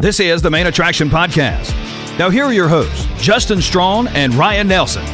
[0.00, 1.72] This is the Main Attraction Podcast.
[2.20, 5.04] Now, here are your hosts, Justin Strawn and Ryan Nelson.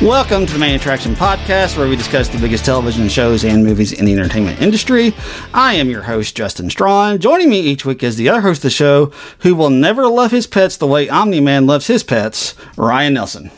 [0.00, 3.92] Welcome to the Main Attraction Podcast, where we discuss the biggest television shows and movies
[3.92, 5.12] in the entertainment industry.
[5.52, 7.18] I am your host, Justin Strawn.
[7.18, 9.06] Joining me each week is the other host of the show,
[9.40, 13.50] who will never love his pets the way Omni Man loves his pets, Ryan Nelson.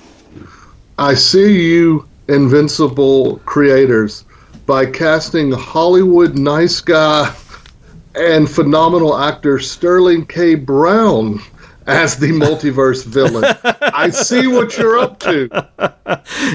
[0.96, 4.24] I see you, Invincible creators,
[4.64, 7.36] by casting Hollywood nice guy
[8.18, 10.54] and phenomenal actor Sterling K.
[10.56, 11.40] Brown
[11.88, 13.56] as the multiverse villain.
[13.80, 15.48] I see what you're up to.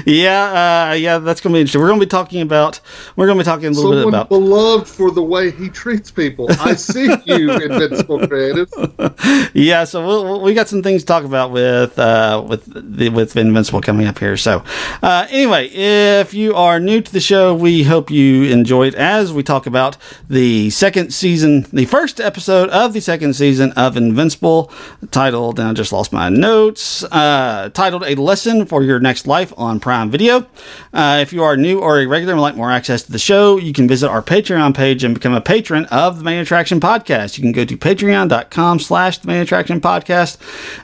[0.06, 1.80] yeah, uh, yeah, that's going to be interesting.
[1.80, 2.80] We're going to be talking about.
[3.16, 4.28] We're going to be talking a little Someone bit about.
[4.28, 6.46] beloved for the way he treats people.
[6.60, 9.50] I see you, Invincible creatives.
[9.54, 13.36] yeah, so we'll, we got some things to talk about with uh, with the, with
[13.36, 14.36] Invincible coming up here.
[14.36, 14.64] So,
[15.02, 19.32] uh, anyway, if you are new to the show, we hope you enjoy it as
[19.32, 19.96] we talk about
[20.28, 24.70] the second season, the first episode of the second season of Invincible,
[25.24, 25.58] titled.
[25.58, 27.02] And I just lost my notes.
[27.04, 30.46] Uh, titled "A Lesson for Your Next Life" on Prime Video.
[30.92, 33.18] Uh, if you are new or a regular and would like more access to the
[33.18, 36.78] show, you can visit our Patreon page and become a patron of the Main Attraction
[36.78, 37.38] Podcast.
[37.38, 40.36] You can go to patreon.com slash the Main Attraction Podcast,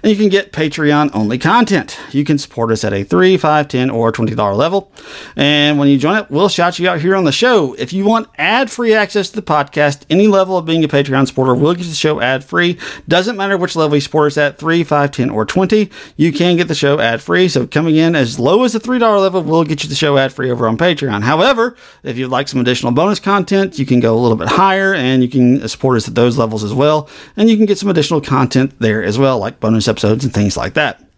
[0.03, 1.99] and you can get Patreon only content.
[2.13, 4.91] You can support us at a three, five, ten, or $20 level.
[5.37, 7.75] And when you join it, we'll shout you out here on the show.
[7.75, 11.55] If you want ad-free access to the podcast, any level of being a Patreon supporter
[11.55, 12.79] will get the show ad-free.
[13.07, 15.91] Doesn't matter which level you support at, 3, 5, 10, or 20.
[16.17, 17.48] You can get the show ad-free.
[17.48, 20.50] So coming in as low as the $3 level will get you the show ad-free
[20.50, 21.22] over on Patreon.
[21.22, 24.95] However, if you'd like some additional bonus content, you can go a little bit higher
[24.95, 27.09] and you can support us at those levels as well.
[27.37, 30.56] And you can get some additional content there as well, like bonus episodes and things
[30.56, 31.09] like that.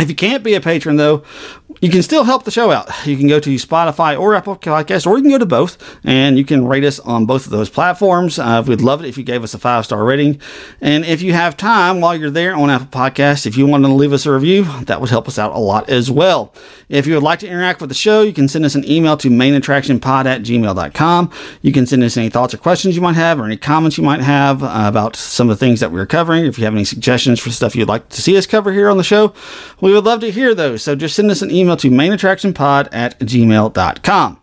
[0.00, 1.22] If you can't be a patron, though,
[1.80, 2.88] you can still help the show out.
[3.06, 6.36] You can go to Spotify or Apple Podcasts, or you can go to both, and
[6.36, 8.38] you can rate us on both of those platforms.
[8.38, 10.40] Uh, we'd love it if you gave us a five star rating.
[10.80, 13.92] And if you have time while you're there on Apple Podcasts, if you want to
[13.92, 16.52] leave us a review, that would help us out a lot as well.
[16.90, 19.16] If you would like to interact with the show, you can send us an email
[19.18, 21.32] to mainattractionpod at gmail.com.
[21.62, 24.04] You can send us any thoughts or questions you might have, or any comments you
[24.04, 26.44] might have uh, about some of the things that we're covering.
[26.44, 28.96] If you have any suggestions for stuff you'd like to see us cover here on
[28.96, 29.32] the show,
[29.80, 30.82] we would love to hear those.
[30.82, 34.40] So just send us an email to mainattractionpod at gmail.com.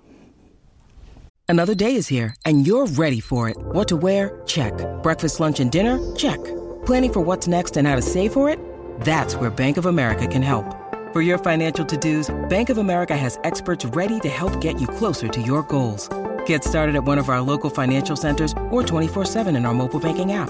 [1.49, 3.55] Another day is here, and you're ready for it.
[3.57, 4.41] What to wear?
[4.45, 4.73] Check.
[5.01, 5.97] Breakfast, lunch, and dinner?
[6.13, 6.43] Check.
[6.85, 8.59] Planning for what's next and how to save for it?
[9.01, 10.65] That's where Bank of America can help.
[11.13, 15.29] For your financial to-dos, Bank of America has experts ready to help get you closer
[15.29, 16.09] to your goals.
[16.45, 20.33] Get started at one of our local financial centers or 24-7 in our mobile banking
[20.33, 20.49] app.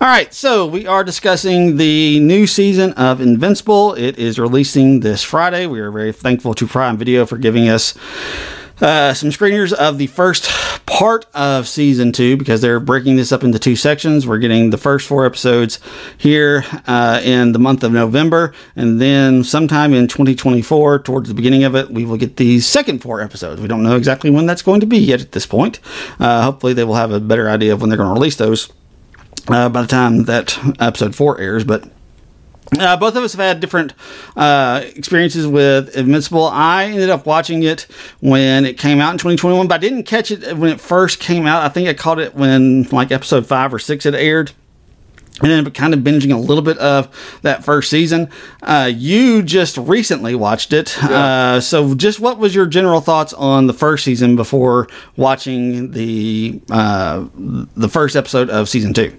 [0.00, 3.94] All right, so we are discussing the new season of Invincible.
[3.94, 5.66] It is releasing this Friday.
[5.66, 7.96] We are very thankful to Prime Video for giving us
[8.80, 10.50] uh, some screeners of the first
[10.86, 14.26] part of season two because they're breaking this up into two sections.
[14.26, 15.78] We're getting the first four episodes
[16.18, 21.62] here uh, in the month of November, and then sometime in 2024, towards the beginning
[21.62, 23.60] of it, we will get the second four episodes.
[23.60, 25.78] We don't know exactly when that's going to be yet at this point.
[26.18, 28.72] Uh, hopefully, they will have a better idea of when they're going to release those
[29.48, 31.64] uh, by the time that episode four airs.
[31.64, 31.88] But
[32.78, 33.92] uh, both of us have had different
[34.36, 36.44] uh, experiences with Invincible.
[36.44, 37.86] I ended up watching it
[38.20, 41.46] when it came out in 2021, but I didn't catch it when it first came
[41.46, 41.62] out.
[41.62, 44.52] I think I caught it when like episode five or six had aired.
[45.42, 48.30] And then kind of binging a little bit of that first season.
[48.62, 50.96] Uh, you just recently watched it.
[51.02, 51.08] Yeah.
[51.56, 54.86] Uh, so, just what was your general thoughts on the first season before
[55.16, 59.12] watching the uh, the first episode of season two?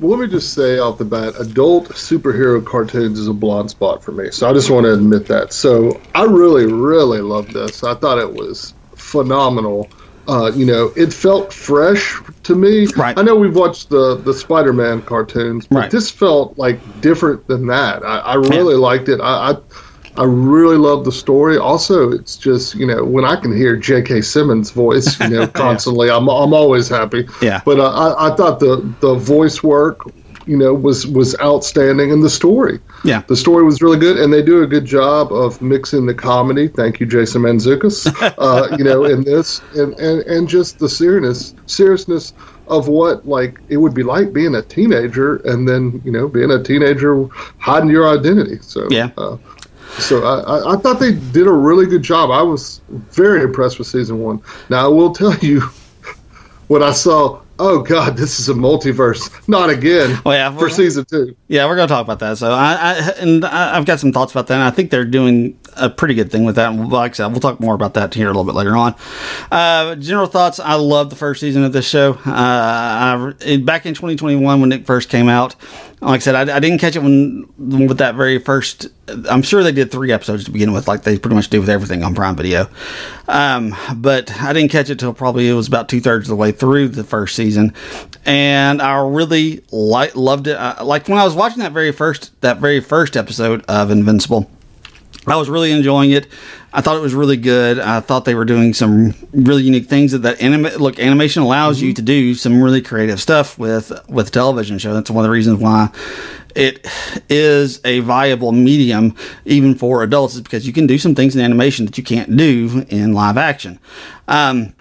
[0.00, 4.02] Well, let me just say off the bat, adult superhero cartoons is a blind spot
[4.04, 4.30] for me.
[4.30, 5.52] So I just want to admit that.
[5.52, 7.82] So I really, really loved this.
[7.82, 9.88] I thought it was phenomenal.
[10.28, 12.86] Uh, you know, it felt fresh to me.
[12.96, 13.18] Right.
[13.18, 15.90] I know we've watched the the Spider Man cartoons, but Right.
[15.90, 18.04] this felt like different than that.
[18.04, 19.20] I, I really liked it.
[19.20, 19.56] I, I
[20.18, 21.56] I really love the story.
[21.58, 24.20] Also, it's just you know when I can hear J.K.
[24.22, 27.26] Simmons' voice, you know, constantly, I'm I'm always happy.
[27.40, 27.60] Yeah.
[27.64, 30.00] But uh, I I thought the the voice work
[30.46, 33.20] you know was was outstanding and the story Yeah.
[33.28, 36.68] the story was really good and they do a good job of mixing the comedy
[36.68, 38.06] thank you jason mantzoukas
[38.38, 42.32] uh, you know in this and, and and just the seriousness seriousness
[42.66, 46.50] of what like it would be like being a teenager and then you know being
[46.50, 47.26] a teenager
[47.58, 49.10] hiding your identity so Yeah.
[49.18, 49.36] uh,
[49.98, 52.30] so I, I, thought they did a really good job.
[52.30, 54.42] I was very impressed with season one.
[54.68, 55.60] Now I will tell you,
[56.68, 61.04] when I saw, oh god, this is a multiverse, not again Oh, yeah, for season
[61.04, 61.34] two.
[61.48, 62.38] Yeah, we're going to talk about that.
[62.38, 64.54] So I, I and I, I've got some thoughts about that.
[64.54, 66.72] And I think they're doing a pretty good thing with that.
[66.72, 68.94] And like I said, we'll talk more about that here a little bit later on.
[69.50, 72.12] Uh, general thoughts: I love the first season of this show.
[72.26, 75.54] Uh, I, back in 2021 when it first came out,
[76.00, 78.88] like I said, I, I didn't catch it when with that very first.
[79.28, 81.68] I'm sure they did three episodes to begin with, like they pretty much do with
[81.68, 82.68] everything on Prime Video.
[83.26, 86.36] Um, but I didn't catch it till probably it was about two thirds of the
[86.36, 87.74] way through the first season,
[88.24, 90.56] and I really li- loved it.
[90.56, 94.50] I, like when I was watching that very first that very first episode of Invincible.
[95.26, 96.26] I was really enjoying it.
[96.72, 97.78] I thought it was really good.
[97.78, 101.80] I thought they were doing some really unique things that that anima- look animation allows
[101.80, 104.92] you to do some really creative stuff with with a television show.
[104.92, 105.90] That's one of the reasons why
[106.54, 106.86] it
[107.28, 111.42] is a viable medium even for adults is because you can do some things in
[111.42, 113.78] animation that you can't do in live action.
[114.26, 114.74] Um,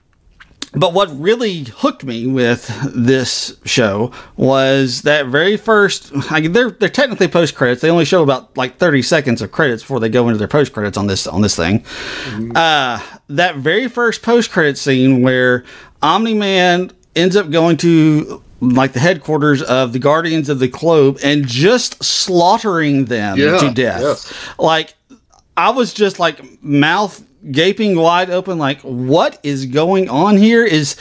[0.80, 6.12] but what really hooked me with this show was that very first.
[6.32, 7.82] I mean, they're they're technically post credits.
[7.82, 10.74] They only show about like thirty seconds of credits before they go into their post
[10.74, 11.84] credits on this on this thing.
[12.56, 15.64] Uh, that very first post credit scene where
[16.02, 21.20] Omni Man ends up going to like the headquarters of the Guardians of the Globe
[21.24, 24.02] and just slaughtering them Yeah, to death.
[24.02, 24.34] yes.
[24.58, 24.96] Like
[25.56, 30.64] I was just like mouth gaping wide open, like, what is going on here?
[30.66, 30.96] Is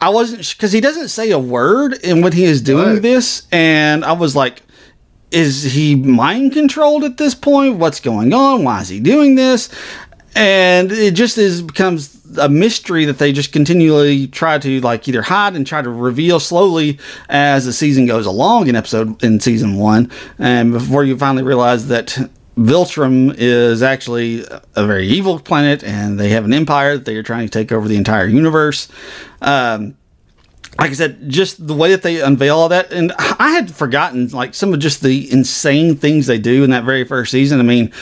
[0.00, 3.02] I wasn't because he doesn't say a word in when he is doing Right.
[3.02, 4.62] this, and I was like,
[5.30, 7.76] is he mind controlled at this point?
[7.76, 8.64] What's going on?
[8.64, 9.68] Why is he doing this?
[10.36, 15.22] And it just is becomes a mystery that they just continually try to like either
[15.22, 16.98] hide and try to reveal slowly
[17.28, 21.86] as the season goes along in episode in season one, and before you finally realize
[21.88, 22.18] that
[22.56, 24.44] Viltrum is actually
[24.76, 27.72] a very evil planet, and they have an empire that they are trying to take
[27.72, 28.88] over the entire universe.
[29.42, 29.96] Um,
[30.78, 34.28] like I said, just the way that they unveil all that, and I had forgotten
[34.28, 37.60] like some of just the insane things they do in that very first season.
[37.60, 37.92] I mean,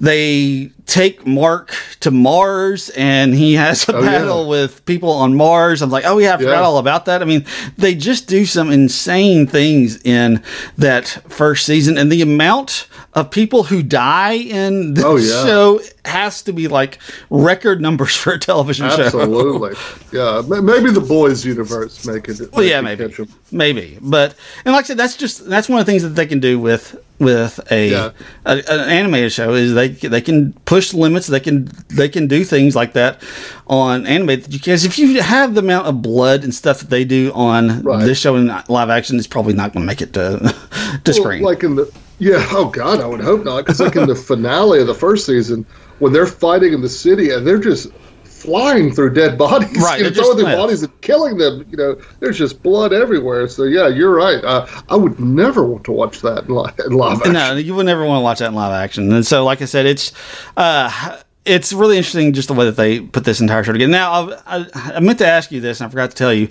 [0.00, 4.10] they take Mark to Mars, and he has a Oh, yeah.
[4.18, 5.82] battle with people on Mars.
[5.82, 6.60] I'm like, oh yeah, I forgot Yeah.
[6.60, 7.22] all about that.
[7.22, 7.44] I mean,
[7.76, 10.42] they just do some insane things in
[10.78, 15.44] that first season, and the amount of people who die in this Oh, yeah.
[15.44, 16.98] show has to be like
[17.30, 19.04] record numbers for a television show.
[19.06, 19.74] Absolutely,
[20.12, 20.42] yeah.
[20.46, 22.52] Maybe the boys' universe make it.
[22.52, 23.12] Well, yeah, maybe,
[23.50, 24.34] maybe, but
[24.64, 26.60] and like I said, that's just that's one of the things that they can do
[26.60, 28.10] with with a, Yeah.
[28.44, 32.44] a an animated show is they they can push limits, they can they can do
[32.44, 33.22] things like that
[33.66, 37.32] on animated because if you have the amount of blood and stuff that they do
[37.34, 38.04] on Right.
[38.04, 40.38] this show in live action, it's probably not going to make it to
[41.04, 41.42] to Well, screen.
[41.42, 43.64] Like in the yeah, oh god, I would hope not.
[43.64, 45.64] Because like in the finale of the first season,
[45.98, 47.88] when they're fighting in the city and they're just
[48.36, 51.66] flying through dead bodies, Right, you know, throwing their bodies and killing them.
[51.70, 53.48] You know, there's just blood everywhere.
[53.48, 54.42] So yeah, you're right.
[54.44, 57.32] Uh, I would never want to watch that in, li- in live action.
[57.32, 59.12] No, you would never want to watch that in live action.
[59.12, 60.12] And so, like I said, it's
[60.56, 63.90] uh, it's really interesting just the way that they put this entire show together.
[63.90, 64.12] Now,
[64.46, 64.66] I, I,
[64.96, 66.48] I meant to ask you this, and I forgot to tell you.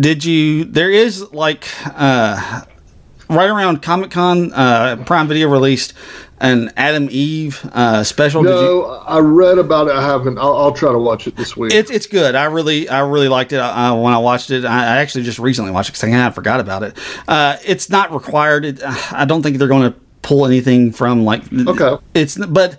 [0.00, 0.64] Did you?
[0.64, 2.62] There is like uh,
[3.28, 5.94] right around Comic Con, uh, Prime Video released
[6.40, 8.42] an Atom Eve uh, special.
[8.42, 8.54] Did you?
[8.54, 9.94] No, I read about it.
[9.94, 10.38] I haven't.
[10.38, 11.72] I'll, I'll try to watch it this week.
[11.72, 12.34] It's it's good.
[12.34, 14.64] I really I really liked it uh, when I watched it.
[14.64, 16.98] I, I actually just recently watched it because I kind of forgot about it.
[17.26, 18.64] Uh, it's not required.
[18.64, 18.80] It,
[19.12, 21.42] I don't think they're going to pull anything from like.
[21.52, 21.96] Okay.
[22.14, 22.78] It's but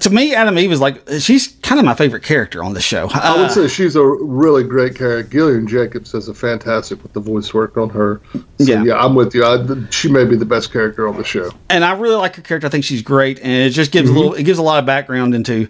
[0.00, 3.08] to me, Atom Eve is like she's kind of my favorite character on the show.
[3.12, 5.30] I Uh, would say she's a really great character.
[5.30, 8.20] Gillian Jacobs does a fantastic with the voice work on her.
[8.32, 8.84] So, Yeah.
[8.84, 9.04] yeah.
[9.04, 9.44] I'm with you.
[9.44, 11.50] I, she may be the best character on the show.
[11.70, 12.66] and I really like her character.
[12.66, 13.98] I think she's great, and it just Mm-hmm.
[13.98, 14.34] gives a little.
[14.34, 15.68] It gives a lot of background into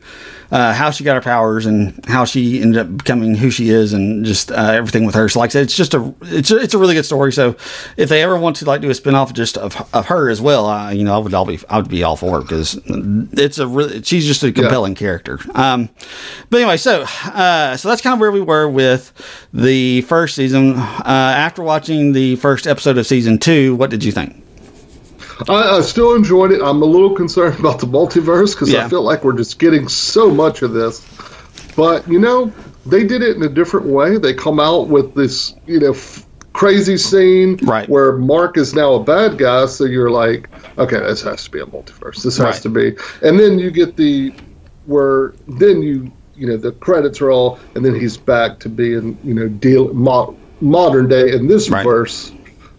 [0.51, 3.93] uh, how she got her powers and how she ended up becoming who she is,
[3.93, 5.29] and just uh, everything with her.
[5.29, 7.33] So, like I said, it's just a it's a, it's a really good story.
[7.33, 7.57] So,
[7.97, 10.67] if they ever want to like do a spinoff just of, of her as well,
[10.67, 12.79] uh, you know, I would all be I would be all for it because
[13.33, 15.39] it's a really she's just a compelling character.
[15.55, 15.89] Um,
[16.51, 19.13] but anyway, so uh, so that's kind of where we were with
[19.55, 20.75] the first season.
[20.75, 24.37] Uh, after watching the first episode of season two, what did you think?
[25.49, 26.61] I, I still enjoyed it.
[26.63, 28.85] I'm a little concerned about the multiverse because Yeah.
[28.85, 31.01] I feel like we're just getting so much of this.
[31.75, 32.53] But you know,
[32.85, 34.19] they did it in a different way.
[34.19, 37.89] They come out with this, you know, f- crazy scene Right.
[37.89, 39.67] where Mark is now a bad guy.
[39.67, 42.23] So you're like, okay, this has to be a multiverse.
[42.23, 42.63] This has Right.
[42.63, 42.97] to be.
[43.23, 44.35] And then you get the
[44.85, 49.35] where then you you know the credits roll, and then he's back to being you
[49.35, 51.85] know deal mo- modern day in this Right.
[51.85, 52.33] verse.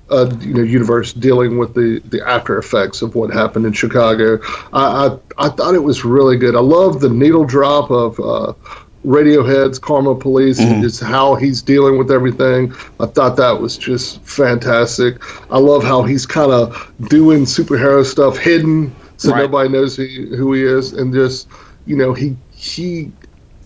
[0.09, 4.37] Uh, you know, universe dealing with the, the after effects of what happened in Chicago.
[4.73, 6.55] I, I I thought it was really good.
[6.55, 8.53] I love the needle drop of uh,
[9.05, 10.73] Radiohead's Karma Police Mm-hmm.
[10.75, 12.73] and just how he's dealing with everything.
[12.99, 15.21] I thought that was just fantastic.
[15.51, 19.39] I love how he's kind of doing superhero stuff hidden so Right.
[19.41, 20.05] nobody knows who,
[20.35, 21.47] who he is, and just
[21.85, 23.11] you know he he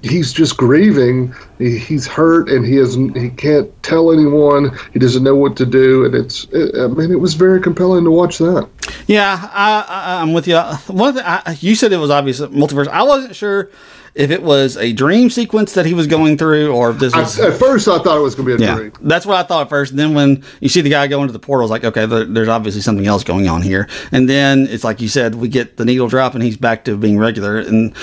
[0.03, 1.33] he's just grieving.
[1.57, 3.17] He, he's hurt and he isn't.
[3.17, 4.77] He can't tell anyone.
[4.93, 6.43] He doesn't know what to do, and it's.
[6.51, 8.67] It, I mean, it was very compelling to watch that.
[9.07, 10.59] Yeah, I, I, I'm with you.
[10.87, 12.87] One thing, I, you said it was obvious multiverse.
[12.89, 13.69] I wasn't sure
[14.17, 17.19] if it was a dream sequence that he was going through or if this I,
[17.19, 17.39] was.
[17.39, 18.93] at first, I thought it was going to be a yeah, dream.
[19.01, 19.91] that's what I thought at first.
[19.91, 22.25] And then when you see the guy go into the portal, it's like, okay, there,
[22.25, 23.87] there's obviously something else going on here.
[24.11, 26.97] And then it's like you said, we get the needle drop, and he's back to
[26.97, 27.59] being regular.
[27.59, 27.95] And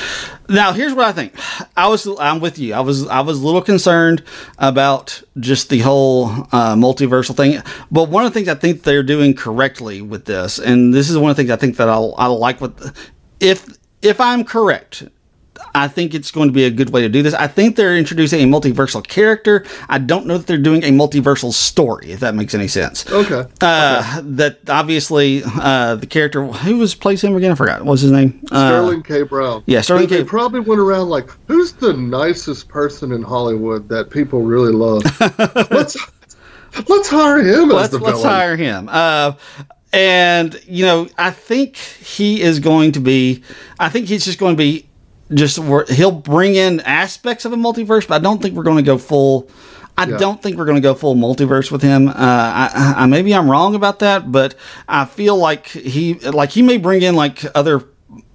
[0.49, 1.35] now here's what I think.
[1.77, 2.75] I was, I'm with you.
[2.75, 4.23] I was, I was a little concerned
[4.59, 7.61] about just the whole uh, multiversal thing.
[7.91, 11.19] But one of the things I think they're doing correctly with this, and this is
[11.19, 12.61] one of the things I think that I'll, I like.
[12.61, 12.97] With
[13.41, 13.67] if
[14.01, 15.09] if I'm correct,
[15.75, 17.35] I think it's going to be a good way to do this.
[17.35, 19.65] I think they're introducing a multiversal character.
[19.89, 23.09] I don't know that they're doing a multiversal story, if that makes any sense.
[23.11, 23.45] Okay.
[23.61, 27.53] Uh, That obviously uh, the character who was plays him again.
[27.53, 27.81] I forgot.
[27.83, 28.41] What was his name?
[28.51, 29.23] Uh, Sterling K.
[29.23, 29.63] Brown.
[29.67, 30.25] yeah, Sterling They K.
[30.25, 35.03] probably went around like, who's the nicest person in Hollywood that people really love?
[35.71, 35.97] let's
[36.89, 38.89] let's hire him as let's, the let's hire him.
[38.91, 39.33] Uh,
[39.93, 43.43] and you know, I think he is going to be.
[43.79, 44.87] I think he's just going to be
[45.33, 45.59] just.
[45.91, 48.99] He'll bring in aspects of a multiverse, but I don't think we're going to go
[48.99, 49.49] full.
[49.97, 50.17] I Yeah.
[50.17, 52.09] don't think we're going to go full multiverse with him.
[52.09, 54.57] Uh, I, I maybe I'm wrong about that, but
[54.89, 57.85] I feel like he like he may bring in like other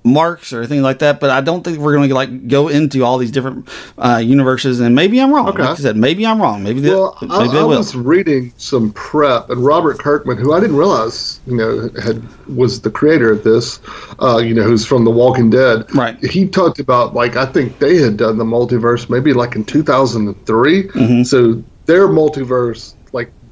[0.04, 3.04] marks or anything like that, but I don't think we're going to like go into
[3.04, 4.80] all these different uh, universes.
[4.80, 5.50] And maybe I'm wrong.
[5.50, 5.62] Okay.
[5.62, 6.64] Like I said, maybe I'm wrong.
[6.64, 10.60] Maybe they, Well, maybe I, I was reading some prep, and Robert Kirkman, who I
[10.60, 13.80] didn't realize, you know, had was the creator of this,
[14.22, 15.94] uh, you know, who's from The Walking Dead.
[15.94, 16.18] Right.
[16.24, 20.84] He talked about like I think they had done the multiverse maybe like in 2003.
[20.84, 21.24] Mm-hmm.
[21.24, 22.94] So their multiverse,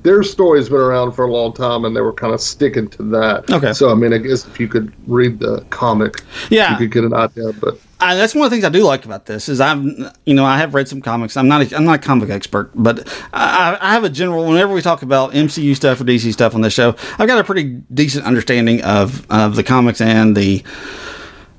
[0.08, 3.04] their story's been around for a long time, and they were kind of sticking to
[3.04, 3.50] that.
[3.52, 3.74] Okay.
[3.74, 6.72] So I mean, I guess if you could read the comic, Yeah.
[6.72, 7.52] you could get an idea.
[7.52, 9.84] But I, that's one of the things I do like about this is I've
[10.26, 11.36] you know I have read some comics.
[11.36, 14.46] I'm not a, I'm not a comic expert, but I, I have a general.
[14.48, 17.44] Whenever we talk about MCU stuff or DC stuff on this show, I've got a
[17.44, 20.64] pretty decent understanding of of the comics and the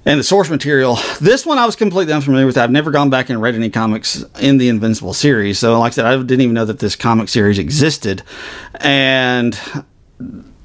[0.09, 0.99] and the source material.
[1.21, 2.57] This one I was completely unfamiliar with.
[2.57, 5.59] I've never gone back and read any comics in the Invincible series.
[5.59, 8.23] So, like I said, I didn't even know that this comic series existed,
[8.77, 9.55] and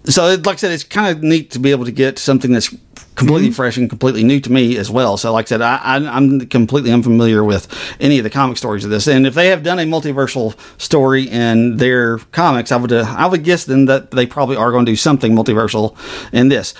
[0.05, 2.73] so like I said, it's kind of neat to be able to get something that's
[3.15, 5.17] completely fresh and completely new to me as well.
[5.17, 7.67] So, like I said, I, I'm completely unfamiliar with
[7.99, 9.07] any of the comic stories of this.
[9.07, 13.27] And if they have done a multiversal story in their comics, I would uh, I
[13.27, 15.97] would guess then that they probably are going to do something multiversal
[16.31, 16.73] in this.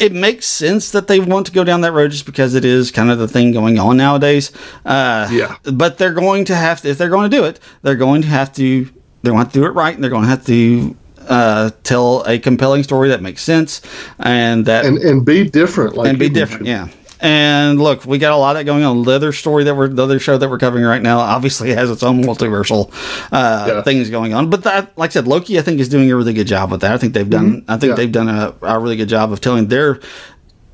[0.00, 2.90] It makes sense that they want to go down that road just because it is
[2.90, 4.50] kind of the thing going on nowadays.
[4.84, 5.56] Uh, Yeah.
[5.70, 8.28] But they're going to have to, if they're going to do it, they're going to
[8.28, 8.88] have to,
[9.22, 10.96] they're going to to do it right, and they're going to have to
[11.28, 13.82] uh, tell a compelling story that makes sense
[14.18, 16.66] and that and and be different, like and be different.
[16.66, 16.88] Yeah.
[17.22, 19.02] And look, we got a lot of that going on.
[19.02, 21.90] The other story that we're, the other show that we're covering right now, obviously has
[21.90, 22.90] its own multiversal
[23.30, 23.82] uh, Yeah.
[23.82, 24.48] things going on.
[24.48, 26.80] But that, like I said, Loki, I think is doing a really good job with
[26.80, 26.92] that.
[26.92, 27.88] I think they've done, I think Mm-hmm.
[27.90, 27.94] Yeah.
[27.96, 30.00] they've done a, a really good job of telling their.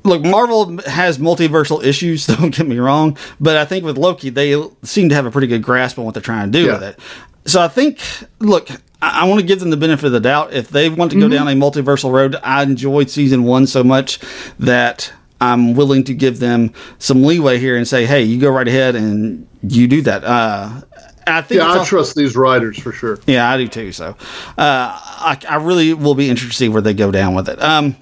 [0.03, 2.25] Look, Marvel has multiversal issues.
[2.27, 5.47] Don't get me wrong, but I think with Loki, they seem to have a pretty
[5.47, 6.73] good grasp on what they're trying to do Yeah.
[6.73, 6.99] with it.
[7.45, 7.99] So I think,
[8.39, 8.69] look,
[9.01, 10.53] I, I want to give them the benefit of the doubt.
[10.53, 11.29] If they want to Mm-hmm.
[11.29, 14.19] go down a multiversal road, I enjoyed season one so much
[14.59, 18.67] that I'm willing to give them some leeway here and say, hey, you go right
[18.67, 20.23] ahead and you do that.
[20.23, 20.81] Uh,
[21.27, 23.19] I think Yeah, I al- trust these writers for sure.
[23.27, 23.91] yeah, I do too.
[23.91, 24.15] So,
[24.57, 27.61] uh, I, I really will be interested to see where they go down with it.
[27.61, 27.95] Um,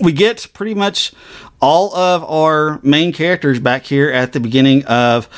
[0.00, 1.12] we get pretty much
[1.60, 5.28] all of our main characters back here at the beginning of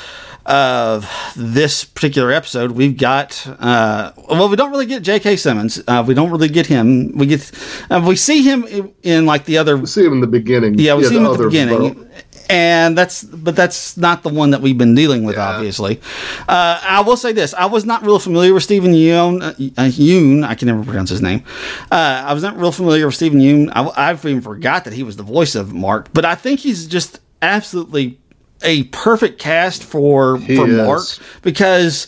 [0.51, 2.73] of this particular episode.
[2.73, 5.37] We've got uh, well, we don't really get J.K.
[5.37, 5.81] Simmons.
[5.87, 7.17] Uh, we don't really get him.
[7.17, 7.51] We get
[7.91, 10.79] uh, we see him in, in like the other We see him in the beginning.
[10.79, 11.95] yeah, we see him at the beginning.
[11.95, 12.07] vote.
[12.53, 15.51] And that's, but that's not the one that we've been dealing with, Yeah.
[15.55, 16.01] obviously.
[16.49, 19.41] Uh, I will say this: I was not real familiar with Steven Yeun.
[19.41, 21.45] Uh, Yoon, I can never pronounce his name.
[21.93, 23.71] Uh, I was not real familiar with Stephen Yoon.
[23.73, 26.13] I, I've even forgot that he was the voice of Mark.
[26.13, 28.19] But I think he's just absolutely
[28.63, 30.77] a perfect cast for He for is.
[30.77, 31.05] Mark
[31.43, 32.07] because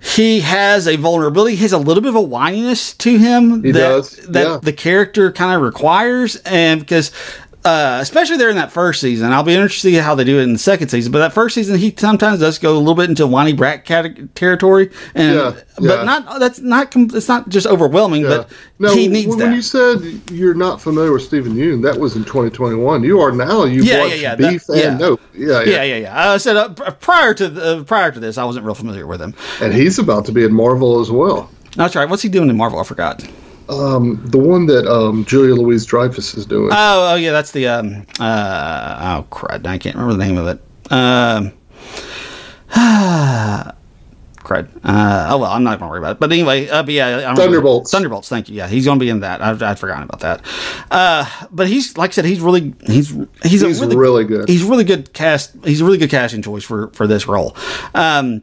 [0.00, 1.56] he has a vulnerability.
[1.56, 4.58] He has a little bit of a whininess to him He that does, that yeah.
[4.62, 7.10] the character kind of requires, and because.
[7.64, 10.38] Uh, especially there in that first season, I'll be interested to see how they do
[10.38, 11.10] it in the second season.
[11.12, 14.34] But that first season, he sometimes does go a little bit into whiny brat cat-
[14.34, 16.04] territory, and Yeah, but yeah.
[16.04, 18.28] not that's not it's not just overwhelming, Yeah.
[18.28, 19.44] but Now, he needs when, that.
[19.46, 23.02] when you said you're not familiar with Stephen Yoon, that was in 2021.
[23.02, 23.64] You are now.
[23.64, 24.90] You Yeah, yeah, yeah, that- Beef yeah.
[24.90, 25.20] and Nope.
[25.34, 26.32] Yeah, yeah, yeah, yeah, yeah.
[26.32, 29.22] I said uh, prior to the, uh, prior to this, I wasn't real familiar with
[29.22, 29.34] him.
[29.62, 31.48] And he's about to be in Marvel as well.
[31.76, 32.08] That's right.
[32.10, 32.78] What's he doing in Marvel?
[32.78, 33.24] I forgot.
[33.68, 36.70] Um, the one that um, Julia Louis-Dreyfus is doing.
[36.72, 40.48] Oh, oh yeah, that's the um uh oh crud, I can't remember the name of
[40.48, 40.92] it.
[40.92, 41.52] Um
[44.44, 44.68] crud.
[44.84, 46.20] Uh, oh well, I'm not gonna worry about it.
[46.20, 47.90] But anyway, uh, but yeah, I Thunderbolts.
[47.90, 48.28] Thunderbolts.
[48.28, 48.56] Thank you.
[48.56, 49.40] Yeah, he's gonna be in that.
[49.40, 50.44] I've, I'd forgotten about that.
[50.90, 53.10] Uh, but he's like I said, he's really he's
[53.42, 54.48] he's, He's a really, really good.
[54.48, 55.52] He's really good cast.
[55.64, 57.56] He's a really good casting choice for for this role.
[57.94, 58.42] Um,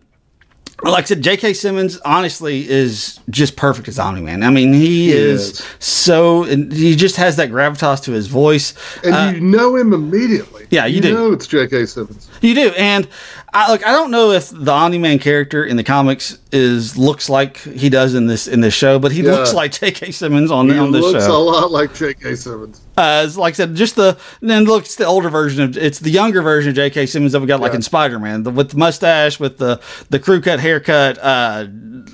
[0.83, 1.53] like I said, J.K.
[1.53, 4.43] Simmons honestly is just perfect as Omni Man.
[4.43, 5.65] I mean, he, is, is.
[5.79, 8.73] so, and he just has that gravitas to his voice.
[9.03, 10.63] and you know him immediately.
[10.63, 11.13] uh, yeah, you do.
[11.13, 11.85] know it's J.K.
[11.85, 12.29] Simmons.
[12.41, 13.07] You do, and
[13.53, 13.85] I like.
[13.85, 17.89] I don't know if the Omni Man character in the comics is looks like he
[17.89, 19.31] does in this in this show, but he Yeah.
[19.31, 20.11] looks like J.K.
[20.11, 21.43] Simmons on He on this looks show.
[21.43, 22.35] Looks a lot like J.K.
[22.35, 22.79] Simmons.
[22.95, 26.11] Uh, like I said, just the then look, it's the older version of it's the
[26.11, 27.05] younger version of J.K.
[27.07, 30.39] Simmons that we got like in Spider Man, with the mustache, with the the crew
[30.39, 31.17] cut haircut.
[31.17, 31.67] Uh,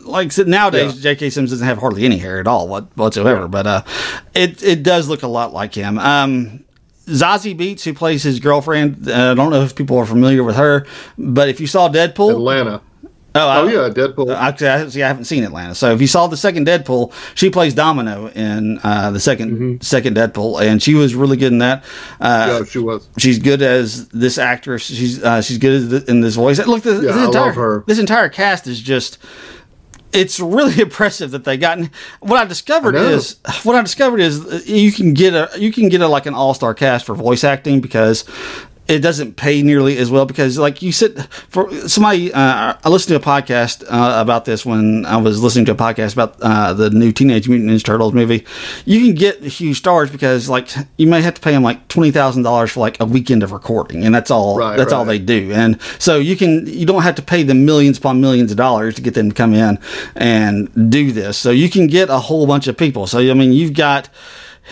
[0.06, 1.02] like I said, nowadays Yeah.
[1.14, 1.30] J.K.
[1.30, 3.84] Simmons doesn't have hardly any hair at all what, whatsoever, but uh,
[4.34, 6.00] it it does look a lot like him.
[6.00, 6.64] Um,
[7.08, 10.56] Zazie Beetz, who plays his girlfriend, uh, I don't know if people are familiar with
[10.58, 10.86] her,
[11.18, 12.82] but if you saw Deadpool, Atlanta.
[13.36, 14.36] oh, I- Oh yeah, Deadpool.
[14.36, 15.74] Actually, I, see, I haven't seen Atlanta.
[15.76, 20.16] So if you saw the second Deadpool, she plays Domino in uh, the 2nd second
[20.18, 21.84] Deadpool, and she was really good in that.
[22.20, 23.08] Uh, yeah, she was.
[23.18, 24.84] She's good as this actress.
[24.84, 26.60] She's uh, she's good the, in this voice.
[26.66, 29.18] Look, this, Yeah, this entire this entire cast is just.
[30.14, 31.80] It's really impressive that they got.
[32.20, 35.72] What I discovered I is what I discovered is uh, you can get a you
[35.72, 38.24] can get a like an all star cast for voice acting because
[38.88, 41.20] it doesn't pay nearly as well because like you sit
[41.50, 45.66] for somebody uh, i listened to a podcast uh, about this when i was listening
[45.66, 48.46] to a podcast about uh, the new teenage mutant ninja turtles movie.
[48.86, 52.72] You can get huge stars because like you may have to pay them like $20000
[52.72, 55.52] for like a weekend of recording and that's all Right, that's all they do.
[55.52, 58.96] And so you can you don't have to pay them millions upon millions of dollars
[58.96, 59.80] to get them to come in
[60.16, 61.38] and do this.
[61.38, 63.08] So you can get a whole bunch of people.
[63.08, 64.10] So i mean you've got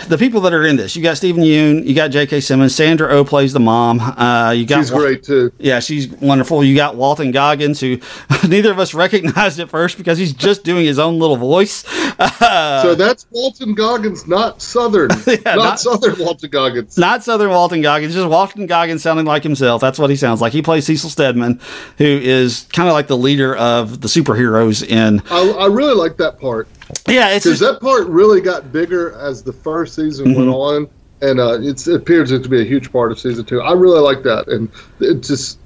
[0.08, 2.42] the people that are in this, you got Stephen Yoon, you got J.K.
[2.42, 4.00] Simmons, Sandra Oh plays the mom.
[4.00, 5.52] Uh, you got She's great too.
[5.58, 6.64] yeah, she's wonderful.
[6.64, 8.00] You got Walton Goggins, who
[8.48, 11.84] neither of us recognized at first because he's just doing his own little voice.
[12.20, 16.98] Uh, so that's Walton Goggins, not Southern, not, not- Southern Walton Goggins.
[16.98, 19.82] not Southern Walton Goggins, just Walton Goggins sounding like himself.
[19.82, 20.54] That's what he sounds like.
[20.54, 21.60] He plays Cecil Stedman,
[21.98, 25.22] who is kind of like the leader of the superheroes in.
[25.30, 26.68] I, I really like that part
[27.08, 30.50] Yeah, it's because that part really got bigger as the first season went Mm-hmm.
[30.50, 30.90] on,
[31.22, 33.62] and uh, it's, it appears to be a huge part of season two.
[33.62, 34.70] I really like that, and
[35.00, 35.60] it just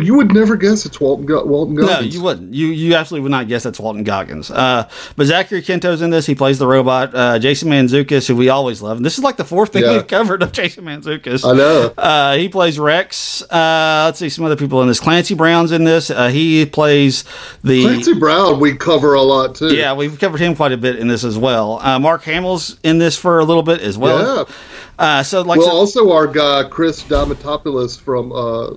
[0.00, 2.14] you would never guess it's Walton Go- Walton No, Goggins.
[2.14, 2.54] you wouldn't.
[2.54, 4.50] You you absolutely would not guess that's Walton Goggins.
[4.50, 6.24] Uh, but Zachary Quinto's in this.
[6.26, 7.14] He plays the robot.
[7.14, 8.96] Uh, Jason Mantzoukas, who we always love.
[8.96, 9.92] And this is like the fourth thing Yeah.
[9.92, 11.44] we've covered of Jason Mantzoukas.
[11.44, 11.92] I know.
[11.98, 13.42] Uh, he plays Rex.
[13.42, 14.98] Uh, let's see some other people in this.
[15.00, 16.10] Clancy Brown's in this.
[16.10, 17.24] Uh, he plays
[17.62, 17.82] the.
[17.82, 19.74] Clancy Brown, we cover a lot too.
[19.74, 21.80] Yeah, we've covered him quite a bit in this as well.
[21.82, 24.46] Uh, Mark Hamill's in this for a little bit as well.
[24.48, 24.54] Yeah.
[24.98, 28.70] Uh, so like, Well, so- also our guy Chris Diamantopoulos from uh,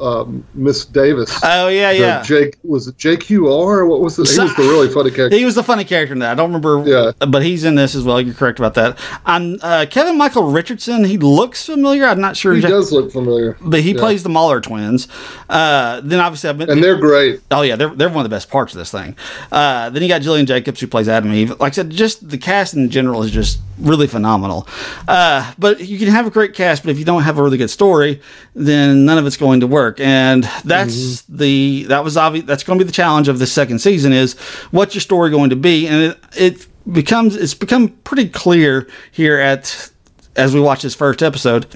[0.00, 0.92] um, Mrs.
[0.92, 1.38] Davis.
[1.42, 2.22] oh yeah, yeah.
[2.22, 3.88] Jake was it JQR?
[3.88, 4.28] What was it?
[4.28, 5.36] He was the really funny character.
[5.36, 6.32] He was the funny character in that.
[6.32, 7.12] I don't remember, Yeah.
[7.26, 8.20] but he's in this as well.
[8.20, 8.98] You're correct about that.
[9.26, 11.04] I'm uh, Kevin Michael Richardson.
[11.04, 12.04] He looks familiar.
[12.06, 13.56] I'm not sure, He exact- does look familiar.
[13.60, 13.98] but he Yeah.
[14.00, 15.08] plays the Mauler twins.
[15.48, 16.70] Uh, then obviously I've been.
[16.70, 17.40] and they're great.
[17.50, 19.16] Oh yeah, they're they're one of the best parts of this thing.
[19.50, 21.50] Uh, then you got Gillian Jacobs who plays Atom Eve.
[21.60, 24.66] Like I said, just the cast in general is just really phenomenal.
[25.06, 27.56] Uh, but you can have a great cast, but if you don't have a really
[27.58, 28.20] good story,
[28.54, 29.87] then none of it's going to work.
[29.98, 31.36] And that's mm-hmm.
[31.36, 32.44] the that was obvious.
[32.44, 34.34] That's going to be the challenge of the second season is
[34.70, 39.38] what's your story going to be, and it, it becomes it's become pretty clear here
[39.38, 39.90] at
[40.36, 41.66] as we watch this first episode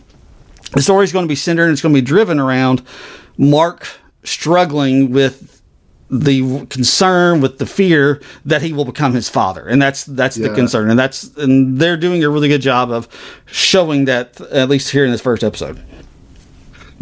[0.73, 2.83] the story is going to be centered and it's going to be driven around
[3.37, 3.89] Mark
[4.25, 5.61] struggling with
[6.11, 9.67] the concern with the fear that he will become his father.
[9.67, 10.91] And that's that's the concern.
[10.91, 13.09] And that's and they're doing a really good job of
[13.47, 15.83] showing that at least here in this first episode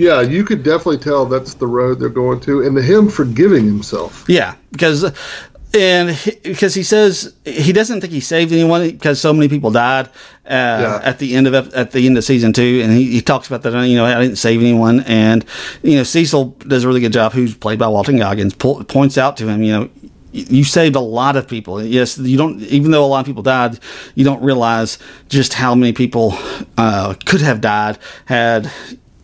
[0.00, 3.66] Yeah, you could definitely tell that's the road they're going to, and the him forgiving
[3.66, 4.24] himself.
[4.26, 5.12] Yeah, because
[5.74, 9.70] and he, because he says he doesn't think he saved anyone because so many people
[9.70, 10.08] died
[10.46, 13.46] uh, at the end of at the end of season two, and he, he talks
[13.46, 13.74] about that.
[13.86, 15.44] You know, I didn't save anyone, and
[15.82, 17.32] you know Cecil does a really good job.
[17.34, 19.90] Who's played by Walton Goggins po- points out to him, you know.
[20.32, 21.84] you saved a lot of people.
[21.84, 22.62] Yes, you don't.
[22.62, 23.78] Even though a lot of people died,
[24.14, 26.32] you don't realize just how many people
[26.78, 28.72] uh, could have died had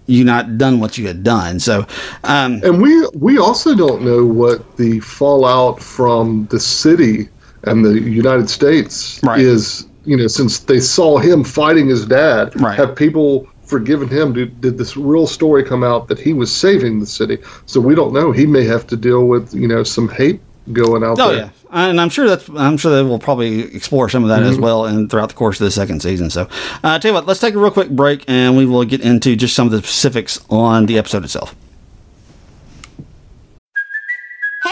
[0.06, 1.60] you not done what you had done.
[1.60, 1.86] So,
[2.24, 7.28] um, and we we also don't know what the fallout from the city
[7.64, 9.40] and the United States Right.
[9.40, 9.86] is.
[10.04, 12.78] You know, since they saw him fighting his dad, Right.
[12.78, 14.32] have people forgiven him?
[14.34, 17.38] Did, did this real story come out that he was saving the city?
[17.66, 18.30] So we don't know.
[18.30, 20.40] He may have to deal with you know some hate
[20.72, 21.36] going out Oh there.
[21.36, 24.50] yeah, and I'm sure that's I'm sure they will probably explore some of that Mm-hmm.
[24.52, 26.30] as well, and throughout the course of the second season.
[26.30, 26.48] So,
[26.84, 29.36] uh, tell you what, let's take a real quick break, and we will get into
[29.36, 31.54] just some of the specifics on the episode itself.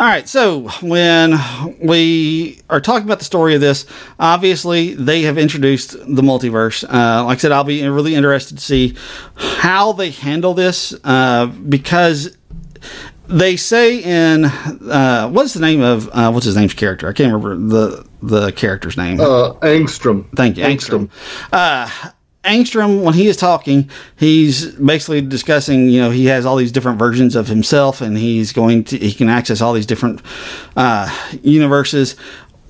[0.00, 1.34] All right, so when
[1.80, 3.84] we are talking about the story of this,
[4.20, 6.84] obviously they have introduced the multiverse.
[6.84, 8.94] Uh, like I said, I'll be really interested to see
[9.34, 12.36] how they handle this uh, because
[13.26, 17.08] they say in uh, what's the name of uh, what's his name's character?
[17.08, 19.18] I can't remember the the character's name.
[19.20, 20.26] Uh, Angstrom.
[20.36, 21.10] Thank you, Angstrom.
[21.52, 21.90] Uh,
[22.48, 25.88] Angstrom, when he is talking, he's basically discussing.
[25.88, 29.12] You know, he has all these different versions of himself, and he's going to he
[29.12, 30.22] can access all these different
[30.76, 31.08] uh,
[31.42, 32.16] universes.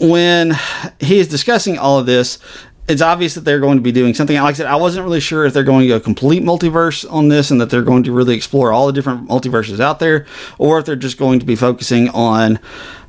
[0.01, 0.57] When
[1.01, 2.39] he is discussing all of this,
[2.89, 4.37] it's obvious that they're going to be doing something.
[4.37, 7.29] Like I said, I wasn't really sure if they're going to go complete multiverse on
[7.29, 10.79] this, and that they're going to really explore all the different multiverses out there, or
[10.79, 12.59] if they're just going to be focusing on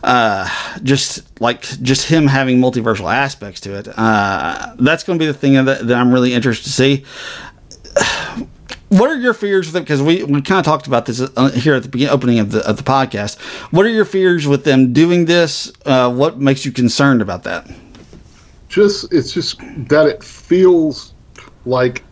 [0.03, 0.49] uh,
[0.83, 3.87] just like just him having multiversal aspects to it.
[3.95, 7.05] Uh, that's going to be the thing that, that I'm really interested to see.
[8.89, 9.81] What are your fears with it?
[9.81, 12.51] Because we, we kind of talked about this uh, here at the beginning, opening of
[12.51, 13.39] the of the podcast.
[13.71, 15.71] What are your fears with them doing this?
[15.85, 17.69] Uh, what makes you concerned about that?
[18.69, 21.13] Just it's just that it feels
[21.65, 22.03] like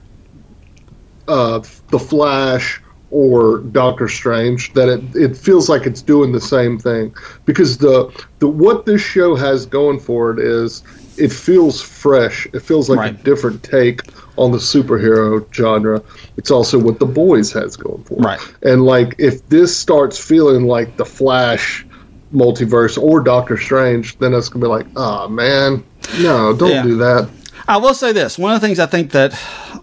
[1.27, 4.73] uh, the Flash or Doctor Strange.
[4.73, 7.15] That it, it feels like it's doing the same thing
[7.45, 10.83] because the the what this show has going for it is
[11.17, 12.47] it feels fresh.
[12.53, 14.01] It feels like a different take
[14.37, 16.01] on the superhero genre.
[16.37, 18.21] It's also what the boys has going for it.
[18.21, 18.39] Right.
[18.63, 21.85] And like if this starts feeling like the Flash
[22.33, 25.83] multiverse or Doctor Strange, then it's gonna be like, oh man,
[26.19, 26.83] no, don't Yeah.
[26.83, 27.29] do that.
[27.67, 29.33] I will say this: one of the things I think that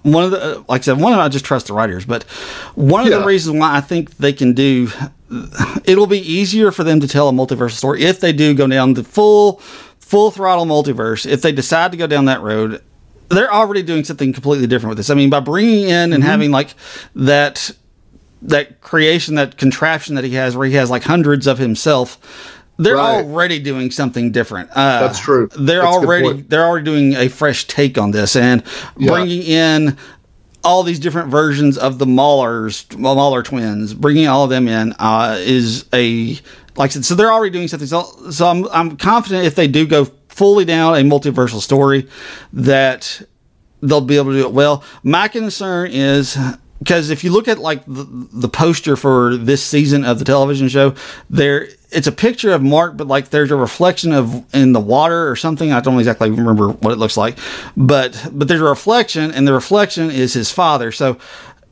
[0.03, 2.23] one of the, uh, like I said, one of I just trust the writers, but
[2.75, 4.89] one of the reasons why I think they can do,
[5.85, 8.95] it'll be easier for them to tell a multiverse story if they do go down
[8.95, 9.61] the full,
[9.99, 11.27] full throttle multiverse.
[11.31, 12.81] If they decide to go down that road,
[13.29, 15.11] they're already doing something completely different with this.
[15.11, 16.75] I mean, by bringing in and having like
[17.15, 17.71] that
[18.43, 22.54] that creation, that contraption that he has, where he has like hundreds of himself.
[22.77, 23.25] They're Right.
[23.25, 24.71] already doing something different.
[24.71, 25.49] Uh, That's true.
[25.57, 28.63] They're That's already they're already doing a fresh take on this and
[28.99, 29.11] Yeah.
[29.13, 29.97] bringing in
[30.65, 35.37] all these different versions of the Maulers, Mauler twins, bringing all of them in uh,
[35.41, 36.39] is a
[36.77, 37.05] like I said.
[37.05, 37.87] So they're already doing something.
[37.87, 42.09] So, so I'm I'm confident if they do go fully down a multiversal story,
[42.53, 43.23] that
[43.83, 44.83] they'll be able to do it well.
[45.05, 46.37] My concern is
[46.85, 50.69] because if you look at like the, the poster for this season of the television
[50.69, 50.95] show,
[51.31, 55.31] there it's a picture of Mark, but like there's a reflection of in the water
[55.31, 55.73] or something.
[55.73, 57.39] I don't exactly remember what it looks like,
[57.75, 60.93] but but there's a reflection, and the reflection is his father.
[60.93, 61.19] So.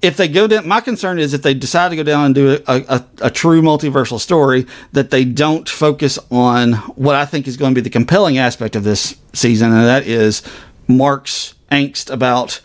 [0.00, 2.60] If they go down, my concern is if they decide to go down and do
[2.66, 7.56] a, a, a true multiversal story, that they don't focus on what I think is
[7.56, 10.42] going to be the compelling aspect of this season, and that is
[10.88, 12.60] Mark's angst about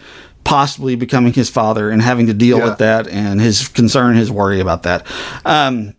[0.48, 2.66] possibly becoming his father and having to deal Yeah.
[2.70, 5.06] with that and his concern, his worry about that.
[5.44, 5.94] Um,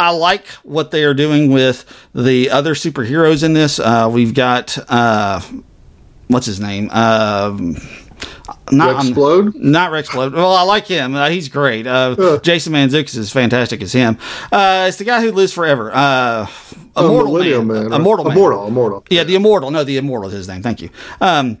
[0.00, 3.78] I like what they are doing with the other superheroes in this.
[3.78, 5.40] Uh, we've got uh,
[6.26, 6.90] what's his name?
[6.90, 7.76] Um
[8.72, 9.54] not Rexplode?
[9.54, 10.32] not Rexplode.
[10.34, 11.14] Well, I like him.
[11.14, 11.86] Uh, he's great.
[11.86, 14.18] Uh, Jason Mantzoukas is fantastic as him.
[14.50, 15.92] Uh, it's the guy who lives forever.
[15.94, 16.46] Uh,
[16.96, 17.66] Oh, Immortal Man.
[17.68, 17.92] Man.
[17.92, 18.36] Immortal Man.
[18.36, 18.66] Immortal.
[18.66, 19.04] Immortal.
[19.08, 19.70] Yeah, the immortal.
[19.70, 20.62] No, the immortal is his name.
[20.62, 20.90] Thank you.
[21.22, 21.56] Um,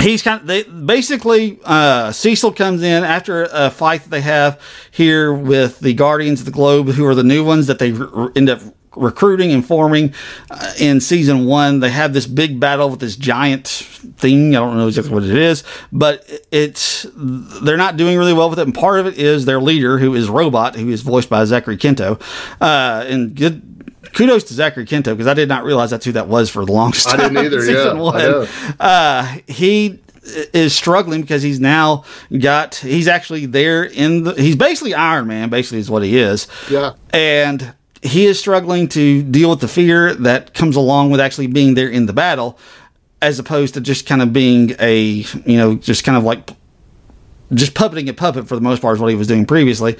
[0.00, 4.60] he's kind of they basically uh, Cecil comes in after a fight that they have
[4.90, 8.32] here with the Guardians of the Globe, who are the new ones that they r-
[8.36, 8.60] end up
[8.96, 10.14] recruiting and forming
[10.50, 11.80] uh, in season one.
[11.80, 14.56] They have this big battle with this giant thing.
[14.56, 18.58] I don't know exactly what it is, but it's they're not doing really well with
[18.58, 18.62] it.
[18.62, 21.76] And part of it is their leader, who is Robot, who is voiced by Zachary
[21.76, 22.18] Quinto.
[22.60, 23.65] Uh, and good
[24.12, 26.72] kudos to Zachary Quinto because I did not realize that's who that was for the
[26.72, 27.20] longest time.
[27.20, 28.48] I didn't either, season yeah, one.
[28.80, 29.98] Uh, he
[30.52, 32.04] is struggling because he's now
[32.40, 36.48] got he's actually there in the he's basically Iron Man basically is what he is
[36.68, 36.94] Yeah.
[37.12, 41.74] and he is struggling to deal with the fear that comes along with actually being
[41.74, 42.58] there in the battle
[43.22, 46.50] as opposed to just kind of being a you know just kind of like
[47.54, 49.96] just puppeting a puppet for the most part is what he was doing previously.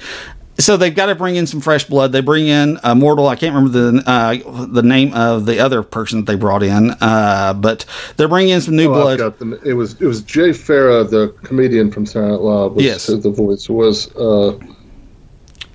[0.59, 2.11] So they've got to bring in some fresh blood.
[2.11, 3.27] They bring in a mortal.
[3.27, 6.91] I can't remember the uh, the name of the other person that they brought in,
[6.99, 9.35] uh, but they're bringing in some new Oh, blood.
[9.63, 12.71] it was it was Jay Pharoah, the comedian from Night Live.
[12.73, 13.05] Was, Yes.
[13.05, 14.57] the voice was uh,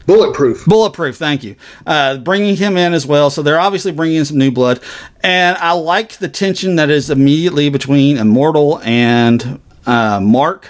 [0.06, 0.64] bulletproof.
[0.66, 1.54] Bulletproof, thank you.
[1.86, 3.30] Uh, bringing him in as well.
[3.30, 4.80] So they're obviously bringing in some new blood.
[5.22, 10.68] And I like the tension that is immediately between Immortal and uh, Mark.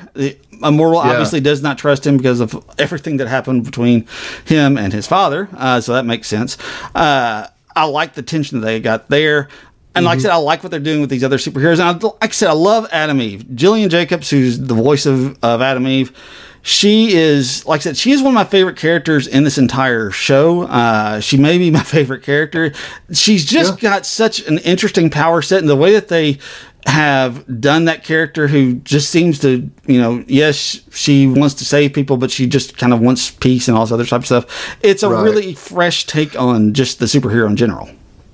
[0.64, 1.10] Immortal Yeah.
[1.12, 4.06] obviously does not trust him because of everything that happened between
[4.44, 5.48] him and his father.
[5.56, 6.56] Uh, so that makes sense.
[6.94, 9.48] Uh, I like the tension that they got there.
[9.94, 11.72] And like I said, I like what they're doing with these other superheroes.
[11.78, 13.54] And I, like I said, I love Atom Eve.
[13.54, 16.16] Gillian Jacobs, who's the voice of, of Atom Eve,
[16.62, 20.10] she is, like I said, she is one of my favorite characters in this entire
[20.10, 20.62] show.
[20.62, 22.72] Uh, she may be my favorite character.
[23.12, 26.38] She's just got such an interesting power set, and the way that they
[26.86, 31.92] have done that character who just seems to, you know, yes, she wants to save
[31.92, 34.76] people, but she just kind of wants peace and all this other type of stuff.
[34.82, 35.22] It's a Right.
[35.22, 37.88] really fresh take on just the superhero in general.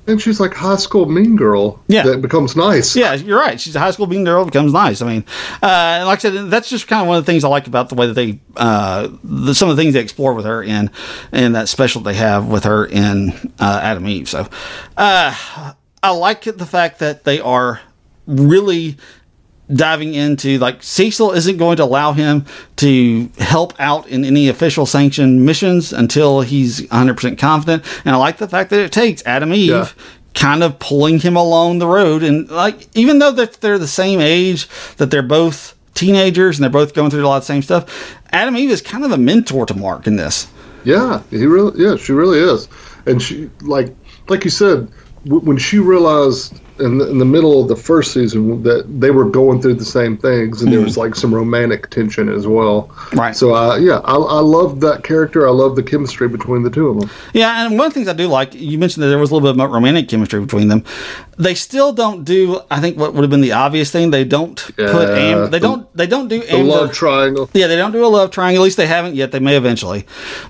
[0.07, 2.03] And she's like high school mean girl Yeah.
[2.05, 2.97] that becomes nice.
[2.97, 3.61] Yeah, you're right.
[3.61, 5.03] She's a high school mean girl becomes nice.
[5.03, 5.25] I mean,
[5.63, 7.67] uh, and like I said, that's just kind of one of the things I like
[7.67, 10.63] about the way that they, uh, the, some of the things they explore with her
[10.63, 10.91] in,
[11.35, 14.31] in that special they have with her in uh, Atom Eve.
[14.31, 14.49] So,
[14.97, 15.35] uh,
[16.03, 17.81] I like the fact that they are
[18.29, 18.97] really
[19.75, 24.87] diving into like Cecil isn't going to allow him to help out in any official
[24.87, 27.85] sanctioned missions until he's 100% confident.
[28.07, 29.89] And I like the fact that it takes Atom Eve Yeah.
[30.35, 32.23] kind of pulling him along the road.
[32.23, 36.71] And like, even though that they're the same age, that they're both teenagers and they're
[36.71, 39.19] both going through a lot of the same stuff, Atom Eve is kind of a
[39.19, 40.47] mentor to Mark in this.
[40.85, 42.69] Yeah, he really, yeah, she really is,
[43.05, 43.95] and she like,
[44.29, 44.89] like you said,
[45.25, 49.11] w- when she realized in the, in the middle of the first season that they
[49.11, 52.91] were going through the same things, and there was like some romantic tension as well.
[53.13, 53.35] Right.
[53.37, 55.47] So, uh, yeah, I, I love that character.
[55.47, 57.11] I love the chemistry between the two of them.
[57.35, 59.35] Yeah, and one of the things I do like, you mentioned that there was a
[59.35, 60.85] little bit of romantic chemistry between them.
[61.39, 64.11] They still don't do, I think, what would have been the obvious thing.
[64.11, 66.65] They don't put Yeah, Am, they the- don't they don't do Amber.
[66.65, 67.49] love triangle.
[67.55, 68.63] Yeah, they don't do a love triangle.
[68.63, 69.31] At least they haven't yet.
[69.31, 70.05] They may eventually,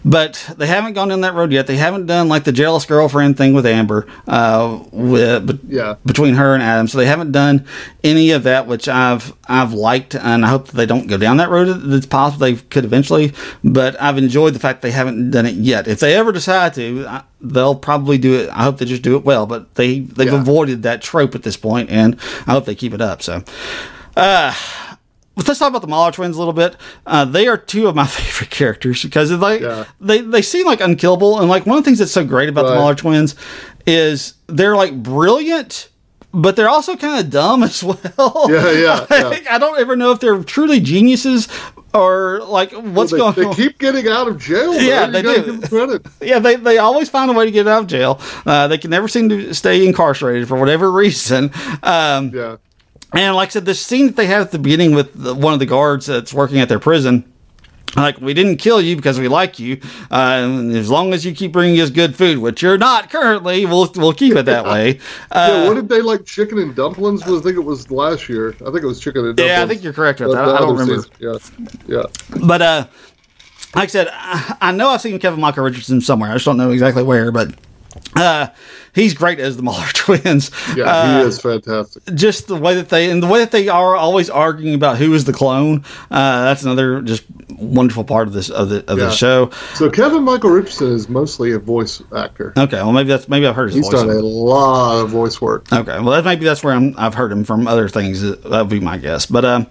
[0.04, 1.66] but they haven't gone down that road yet.
[1.66, 5.96] They haven't done like the jealous girlfriend thing with Amber, uh, with but Yeah.
[6.06, 6.88] between her and Atom.
[6.88, 7.64] So they haven't done
[8.04, 11.36] any of that, which I've I've liked, and I hope that they don't go down
[11.38, 11.68] that road.
[11.92, 13.32] It's possible they could eventually,
[13.64, 15.86] but I've enjoyed the fact they haven't done it yet.
[15.88, 18.48] If they ever decide to, I, they'll probably do it.
[18.50, 20.40] I hope they just do it well, but they they've Yeah.
[20.40, 23.22] avoided that trope at this point, and I hope they keep it up.
[23.22, 23.42] So.
[24.16, 24.52] Uh,
[25.36, 26.76] let's talk about the Mauler twins a little bit.
[27.06, 29.84] Uh, they are two of my favorite characters because they, Yeah.
[30.00, 31.38] they they seem like unkillable.
[31.38, 32.78] And like one of the things that's so great about the Right.
[32.78, 33.36] Mauler twins
[33.86, 35.88] is they're like brilliant,
[36.32, 38.46] but they're also kind of dumb as well.
[38.48, 39.38] Yeah, yeah, yeah.
[39.50, 41.48] I don't ever know if they're truly geniuses
[41.94, 43.54] or like what's they, going they on.
[43.54, 44.74] keep getting out of jail.
[44.80, 45.12] Yeah, man.
[45.12, 45.60] they do.
[45.62, 46.06] Credit.
[46.20, 48.20] yeah, they, they always find a way to get out of jail.
[48.44, 51.50] Uh, they can never seem to stay incarcerated for whatever reason.
[51.82, 52.56] Um, Yeah.
[53.14, 55.54] and like I said, the scene that they have at the beginning with the, one
[55.54, 57.24] of the guards that's working at their prison,
[57.96, 59.80] like we didn't kill you because we like you.
[60.10, 63.90] Uh, as long as you keep bringing us good food, which you're not currently, we'll
[63.96, 65.00] we'll keep it that way.
[65.30, 66.24] Uh, yeah, what did they like?
[66.24, 67.24] Chicken and dumplings?
[67.26, 68.50] Was I think it was last year.
[68.60, 69.50] I think it was chicken and dumplings.
[69.50, 70.48] Yeah, I think you're correct with that.
[70.48, 71.02] I don't remember.
[71.02, 71.68] season.
[71.86, 72.46] Yeah, yeah.
[72.46, 72.86] But uh,
[73.74, 76.30] like I said, I, I know I've seen Kevin Michael Richardson somewhere.
[76.30, 77.54] I just don't know exactly where, but.
[78.16, 78.48] Uh,
[78.94, 80.50] he's great as the Mauler twins.
[80.76, 82.02] Yeah, Uh, he is fantastic.
[82.14, 85.12] just the way that they and the way that they are always arguing about who
[85.14, 85.84] is the clone.
[86.10, 89.06] Uh, that's another just wonderful part of this of the of Yeah.
[89.06, 89.50] the show.
[89.74, 92.52] So Kevin Michael Richardson is mostly a voice actor.
[92.56, 94.00] Okay, well maybe that's maybe I've heard his He's voice.
[94.02, 95.72] done a lot of voice work.
[95.72, 98.22] Okay, well that maybe that's where I'm, I've heard him from other things.
[98.22, 99.26] That would be my guess.
[99.26, 99.66] But um,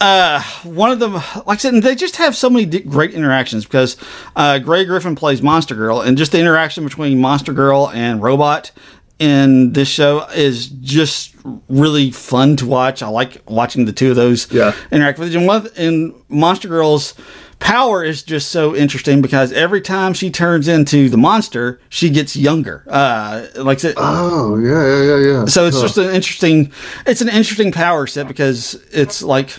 [0.00, 3.12] uh, one of them, like I said, and they just have so many di- great
[3.14, 3.96] interactions because
[4.36, 8.70] uh, Grey Griffin plays Monster Girl, and just the interaction between Monster Girl and Robot
[9.18, 11.34] in this show is just
[11.68, 13.02] really fun to watch.
[13.02, 14.72] I like watching the two of those Yeah.
[14.92, 15.70] interact with each other.
[15.76, 17.14] And Monster Girl's
[17.58, 22.36] power is just so interesting because every time she turns into the monster, she gets
[22.36, 22.84] younger.
[22.88, 25.44] Uh, like I said, Oh yeah, yeah, yeah, yeah.
[25.46, 25.82] so it's Huh.
[25.82, 26.72] just an interesting
[27.06, 29.50] it's an interesting power set because it's like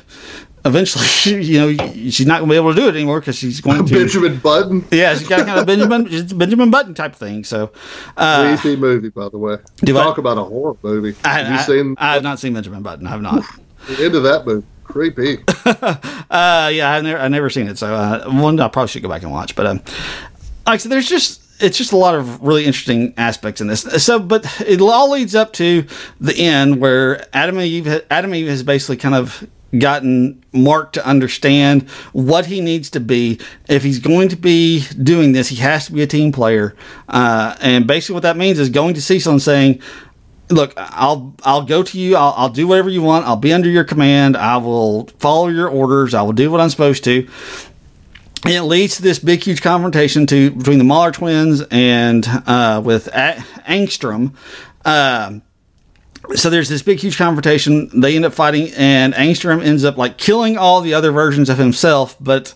[0.66, 1.06] eventually
[1.42, 3.86] you know she's not going to be able to do it anymore because she's going
[3.86, 4.86] to Benjamin Button.
[4.92, 6.04] yeah she's got kind of benjamin
[6.38, 7.72] benjamin button type thing so
[8.18, 9.56] uh Creepy movie, by the way.
[9.78, 11.16] Do I- Talk about a horror movie.
[11.24, 13.44] I, Have you I, seen I have not seen benjamin button i've not
[13.88, 14.66] the end of that movie?
[14.90, 15.38] Creepy.
[15.66, 19.10] uh yeah i've never i've never seen it so uh one i probably should go
[19.10, 19.82] back and watch but um
[20.70, 23.82] like I said, there's just it's just a lot of really interesting aspects in this.
[23.82, 25.86] So, but it all leads up to
[26.22, 29.46] the end where Adam and Eve, Adam and Eve has basically kind of
[29.78, 33.40] gotten Mark to understand what he needs to be.
[33.68, 36.76] If he's going to be doing this, he has to be a team player.
[37.10, 39.82] Uh, and basically, what that means is going to Cecil and saying,
[40.50, 42.16] look i'll i'll go to you.
[42.16, 43.26] I'll, I'll do whatever you want.
[43.26, 44.36] I'll be under your command.
[44.36, 46.14] I will follow your orders.
[46.14, 47.28] I will do what i'm supposed to.
[48.46, 52.82] And it leads to this big huge confrontation to between the Mauler twins and uh,
[52.84, 54.34] with A- Angstrom.
[54.86, 55.42] Um,
[56.36, 58.00] so there's this big huge confrontation.
[58.00, 61.58] They end up fighting and Angstrom ends up like killing all the other versions of
[61.58, 62.54] himself but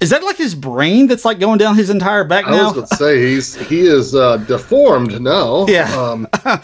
[0.00, 2.72] is that like his brain that's like going down his entire back I now was
[2.72, 5.66] going to say he's he is uh, deformed now.
[5.68, 5.94] Yeah.
[5.94, 6.58] Um, uh,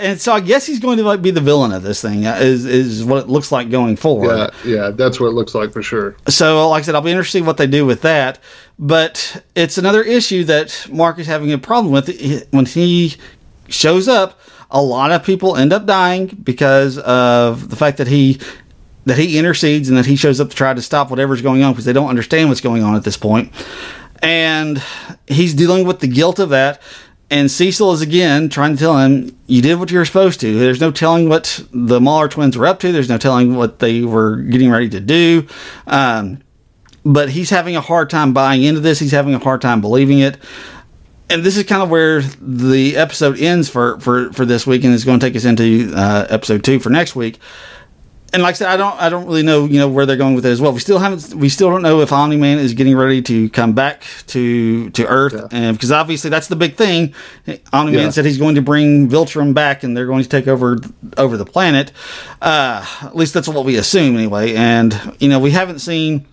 [0.00, 2.26] and so I guess he's going to like be the villain of this thing.
[2.26, 4.50] uh, Is is what it looks like going forward.
[4.64, 6.16] yeah, yeah, that's what it looks like for sure.
[6.28, 8.38] So, like I said, I'll be interested see what they do with that.
[8.78, 12.08] But it's another issue that Mark is having a problem with
[12.50, 13.16] when he
[13.68, 14.40] shows up.
[14.70, 18.40] A lot of people end up dying because of the fact that he
[19.06, 21.72] that he intercedes and that he shows up to try to stop whatever's going on
[21.72, 23.52] because they don't understand what's going on at this point.
[24.22, 24.82] And
[25.26, 26.80] he's dealing with the guilt of that.
[27.30, 30.58] And Cecil is again trying to tell him, "You did what you were supposed to."
[30.58, 32.92] There's no telling what the Mauler twins were up to.
[32.92, 35.46] There's no telling what they were getting ready to do.
[35.86, 36.38] Um,
[37.04, 38.98] but he's having a hard time buying into this.
[38.98, 40.38] He's having a hard time believing it.
[41.30, 44.94] And this is kind of where the episode ends for for for this week, and
[44.94, 47.40] it's going to take us into uh, episode two for next week.
[48.34, 50.34] And like I said, I don't I don't really know you know where they're going
[50.34, 50.72] with it as well.
[50.72, 53.72] We still haven't we still don't know if Omni Man is getting ready to come
[53.74, 55.46] back to to Earth, Yeah.
[55.52, 57.14] and because obviously that's the big thing.
[57.72, 58.10] Omni Man Yeah.
[58.10, 60.78] said he's going to bring Viltrum back, and they're going to take over
[61.16, 61.92] over the planet.
[62.42, 64.54] Uh, at least that's what we assume anyway.
[64.54, 66.26] And you know we haven't seen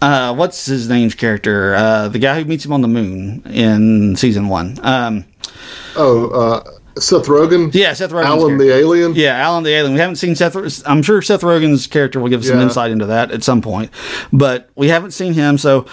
[0.00, 1.74] uh, what's his name's character?
[1.74, 4.78] Uh, the guy who meets him on the moon in season one.
[4.82, 5.24] Um,
[5.94, 6.62] Oh, uh,
[6.98, 7.72] Seth Rogen.
[7.74, 8.24] yeah, Seth Rogen.
[8.26, 8.64] Allen character.
[8.66, 9.14] the alien.
[9.14, 9.94] Yeah, Allen the alien.
[9.94, 10.56] We haven't seen Seth.
[10.86, 13.90] I'm sure Seth Rogen's character will give us some insight into that at some point,
[14.32, 15.58] but we haven't seen him.
[15.58, 15.86] So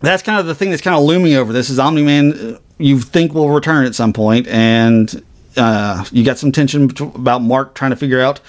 [0.00, 2.58] that's kind of the thing that's kind of looming over this is Omni Man.
[2.78, 5.22] You think will return at some point, and
[5.56, 8.40] uh, you got some tension about Mark trying to figure out,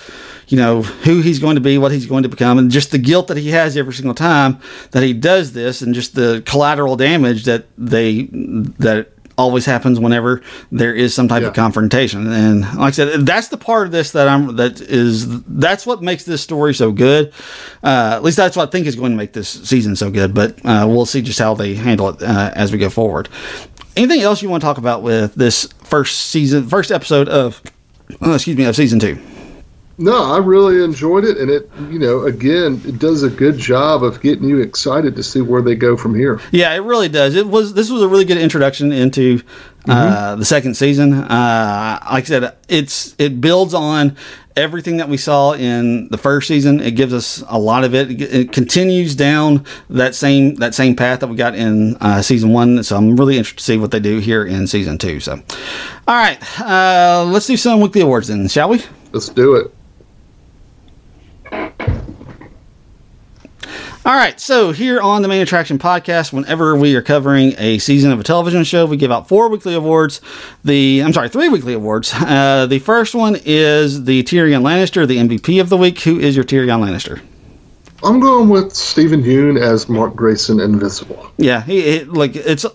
[0.50, 2.98] you know, who he's going to be, what he's going to become, and just the
[2.98, 4.60] guilt that he has every single time
[4.92, 8.24] that he does this, and just the collateral damage that they
[8.80, 11.50] that always happens whenever there is some type Yeah.
[11.50, 12.26] of confrontation.
[12.32, 16.02] And like I said, that's the part of this that I'm that is that's what
[16.02, 17.32] makes this story so good.
[17.84, 20.34] Uh, at least that's what I think is going to make this season so good.
[20.34, 23.30] But uh, we'll see just how they handle it uh, as we go forward.
[23.96, 27.62] Anything else you want to talk about with this first season, first episode of,
[28.22, 29.18] oh, excuse me, of season two?
[30.00, 34.04] No, I really enjoyed it, and it, you know, again, it does a good job
[34.04, 36.40] of getting you excited to see where they go from here.
[36.52, 37.36] Yeah, it really does.
[37.36, 39.42] It was this was a really good introduction into
[39.88, 41.14] uh, the second season.
[41.14, 44.16] Uh, like I said, it's it builds on
[44.56, 46.80] everything that we saw in the first season.
[46.80, 48.12] It gives us a lot of it.
[48.12, 52.52] It, it continues down that same that same path that we got in uh, season
[52.54, 52.84] one.
[52.84, 55.20] So I'm really interested to see what they do here in season two.
[55.20, 55.42] So,
[56.08, 58.84] all right, uh, let's do some weekly awards then, shall we?
[59.12, 59.74] Let's do it.
[64.08, 68.14] All right, so here on the Main Attraction Podcast, whenever we are covering a season
[68.14, 70.22] of a television show, we give out four weekly awards.
[70.64, 72.14] The I'm sorry, three weekly awards.
[72.14, 76.00] Uh, the first one is the Tyrion Lannister, the MVP of the week.
[76.04, 77.22] Who is your Tyrion Lannister?
[78.04, 81.32] I'm going with Steven Yeun as Mark Grayson Invincible.
[81.38, 82.66] Yeah, he, he like it's.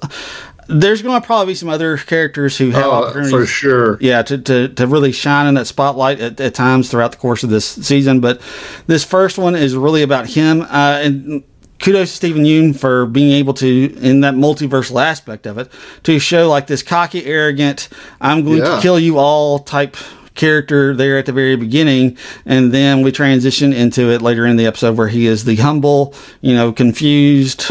[0.69, 3.99] There's going to probably be some other characters who have Uh, opportunities for sure.
[4.01, 7.43] yeah, to, to, to really shine in that spotlight at, at times throughout the course
[7.43, 8.21] of this season.
[8.21, 8.41] But
[8.87, 10.63] this first one is really about him.
[10.63, 11.43] Uh, and
[11.81, 15.71] kudos to Steven Yeun for being able to, in that multiversal aspect of it,
[16.05, 17.89] to show like this cocky, arrogant,
[18.21, 18.77] I'm going Yeah.
[18.77, 19.97] to kill you all type
[20.35, 22.17] character there at the very beginning,
[22.47, 26.15] and then we transition into it later in the episode where he is the humble,
[26.41, 27.71] you know, confused,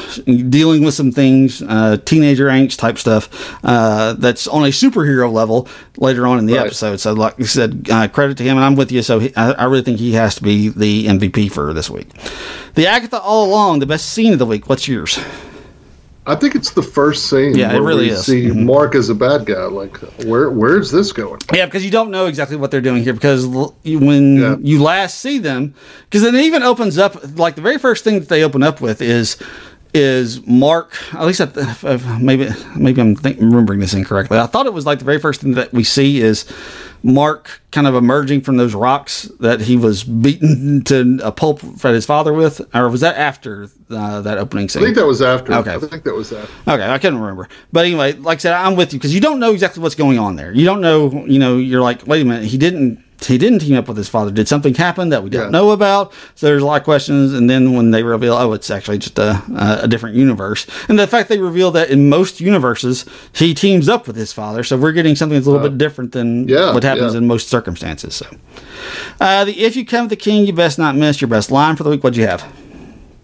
[0.49, 3.29] dealing with some things, uh, teenager angst type stuff
[3.63, 6.65] uh, that's on a superhero level later on in the Right.
[6.67, 6.99] episode.
[6.99, 9.01] So, like you said, uh, credit to him, and I'm with you.
[9.01, 12.09] So, he, I, I really think he has to be the MVP for this week.
[12.75, 14.69] The Agatha all along, the best scene of the week.
[14.69, 15.19] What's yours?
[16.27, 17.55] I think it's the first scene.
[17.55, 18.25] Yeah, it where really we is.
[18.25, 18.65] See Mhm.
[18.65, 19.63] Mark as a bad guy.
[19.65, 21.39] Like, where where's this going?
[21.51, 23.13] Yeah, because you don't know exactly what they're doing here.
[23.13, 24.55] Because when Yeah.
[24.61, 25.73] you last see them,
[26.09, 29.01] because it even opens up like the very first thing that they open up with
[29.01, 29.35] is
[29.93, 30.95] is Mark.
[31.13, 34.37] At least the, if- maybe maybe I'm think, remembering this incorrectly.
[34.39, 36.45] I thought it was like the very first thing that we see is
[37.03, 41.91] Mark kind of emerging from those rocks that he was beaten to a pulp for
[41.93, 44.83] his father with, or was that after uh, that opening scene?
[44.83, 45.53] I think that was after.
[45.53, 45.75] Okay.
[45.75, 46.71] I think that was after.
[46.71, 47.49] Okay, I couldn't remember.
[47.71, 50.19] But anyway, like I said, I'm with you because you don't know exactly what's going
[50.19, 50.53] on there.
[50.53, 53.75] You don't know, you know, you're like, wait a minute, he didn't he didn't team
[53.75, 54.31] up with his father.
[54.31, 55.49] Did something happen that we don't Yeah.
[55.49, 56.13] know about?
[56.35, 57.33] So there's a lot of questions.
[57.33, 59.41] And then when they reveal, oh, it's actually just a,
[59.83, 60.65] a different universe.
[60.89, 64.63] And the fact they reveal that in most universes, he teams up with his father.
[64.63, 67.19] So we're getting something that's a little bit different than yeah, what happens yeah.
[67.19, 68.15] in most circumstances.
[68.15, 68.25] So
[69.19, 71.83] uh, the if you come the king, you best not miss your best line for
[71.83, 72.03] the week.
[72.03, 72.43] What'd you have?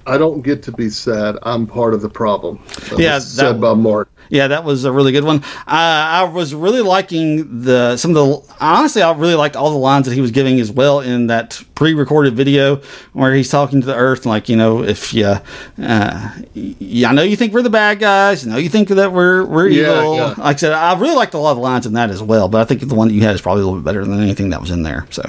[0.08, 1.36] I don't get to be sad.
[1.43, 2.60] I'm part of the problem.
[2.89, 4.10] That Yeah, that- said by Mark.
[4.30, 5.38] Yeah, that was a really good one.
[5.66, 8.53] Uh, I was really liking the some of the.
[8.60, 11.62] Honestly, I really liked all the lines that he was giving as well in that
[11.76, 12.82] pre-recorded video
[13.14, 17.22] where he's talking to the Earth, like you know, if you, uh, yeah, I know
[17.22, 20.16] you think we're the bad guys, I know you think that we're we're Yeah, evil.
[20.16, 20.26] yeah.
[20.38, 22.49] Like I said, I really liked a lot of the lines in that as well,
[22.49, 24.22] but I think the one that you had is probably a little bit better than
[24.22, 25.08] anything that was in there.
[25.10, 25.24] So.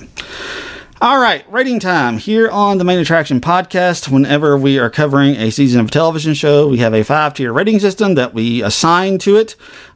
[1.01, 4.09] All right, rating time here on the Main Attraction podcast.
[4.09, 7.53] Whenever we are covering a season of a television show, we have a five tier
[7.53, 9.55] rating system that we assign to it.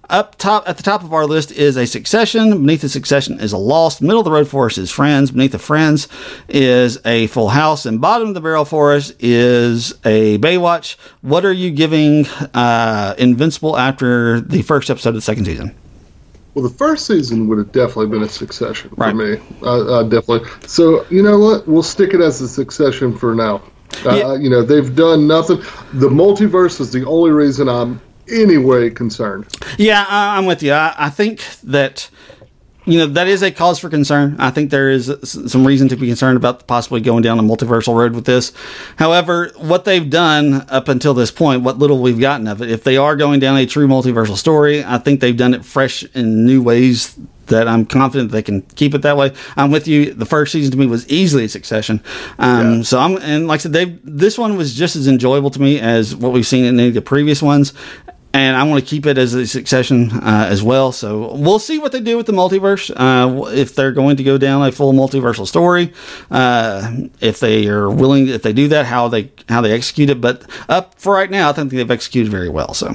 [0.09, 2.51] Up top, at the top of our list is a Succession.
[2.51, 4.01] Beneath the Succession is a Lost.
[4.01, 5.33] Middle of the road for us is Friends.
[5.33, 6.07] Beneath the Friends
[6.49, 10.95] is a Full House, and bottom of the barrel for us is a Baywatch.
[11.23, 15.75] What are you giving uh, Invincible after the first episode of the second season?
[16.55, 19.17] Well, the first season would have definitely been a succession for Right.
[19.17, 19.39] me.
[19.63, 20.49] Uh, uh, definitely.
[20.67, 21.67] So you know what?
[21.67, 23.63] We'll stick it as a succession for now.
[24.05, 24.35] Uh, Yeah.
[24.35, 25.59] You know they've done nothing.
[25.95, 28.01] The multiverse is the only reason I'm
[28.31, 29.47] anyway concerned.
[29.79, 30.73] Yeah, I, I'm with you.
[30.73, 32.09] I, I think that
[32.85, 34.37] you know that is a cause for concern.
[34.39, 37.97] I think there is some reason to be concerned about possibly going down a multiversal
[37.97, 38.53] road with this.
[38.97, 42.85] However, what they've done up until this point, what little we've gotten of it, if
[42.85, 46.45] they are going down a true multiversal story, I think they've done it fresh in
[46.45, 47.17] new ways
[47.47, 49.33] that I'm confident they can keep it that way.
[49.57, 50.15] I'm with you.
[50.15, 52.03] The first season to me was easily a succession.
[52.39, 52.83] Um, Yeah.
[52.83, 55.79] So I'm, and like I said, they this one was just as enjoyable to me
[55.81, 57.73] as what we've seen in any of the previous ones.
[58.35, 60.91] And I want to keep it as a succession uh, as well.
[60.91, 62.91] So we'll see what they do with the multiverse.
[62.95, 65.93] Uh, if they're going to go down a full multiversal story,
[66.31, 70.21] uh, if they are willing, if they do that, how they how they execute it.
[70.21, 72.73] But up for right now, I think they've executed very well.
[72.73, 72.95] So.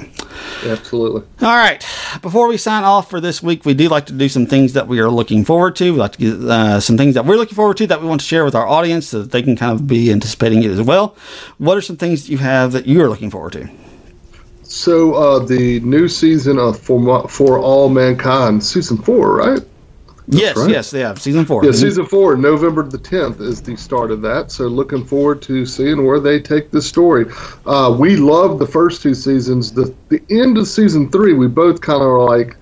[0.64, 1.22] Absolutely.
[1.40, 1.84] All right.
[2.20, 4.88] Before we sign off for this week, we do like to do some things that
[4.88, 5.92] we are looking forward to.
[5.92, 8.20] We like to get uh, some things that we're looking forward to that we want
[8.20, 10.82] to share with our audience so that they can kind of be anticipating it as
[10.82, 11.16] well.
[11.58, 13.68] What are some things that you have that you are looking forward to?
[14.68, 19.62] So uh, the new season of For, For All Mankind, season four, right?
[20.28, 20.70] yes, right.
[20.70, 21.64] yes, yeah, season four.
[21.64, 24.52] Yeah, season four, November the 10th is the start of that.
[24.52, 27.24] So looking forward to seeing where they take this story.
[27.64, 29.72] Uh, we loved the first two seasons.
[29.72, 32.57] The the end of season three, we both kind of like,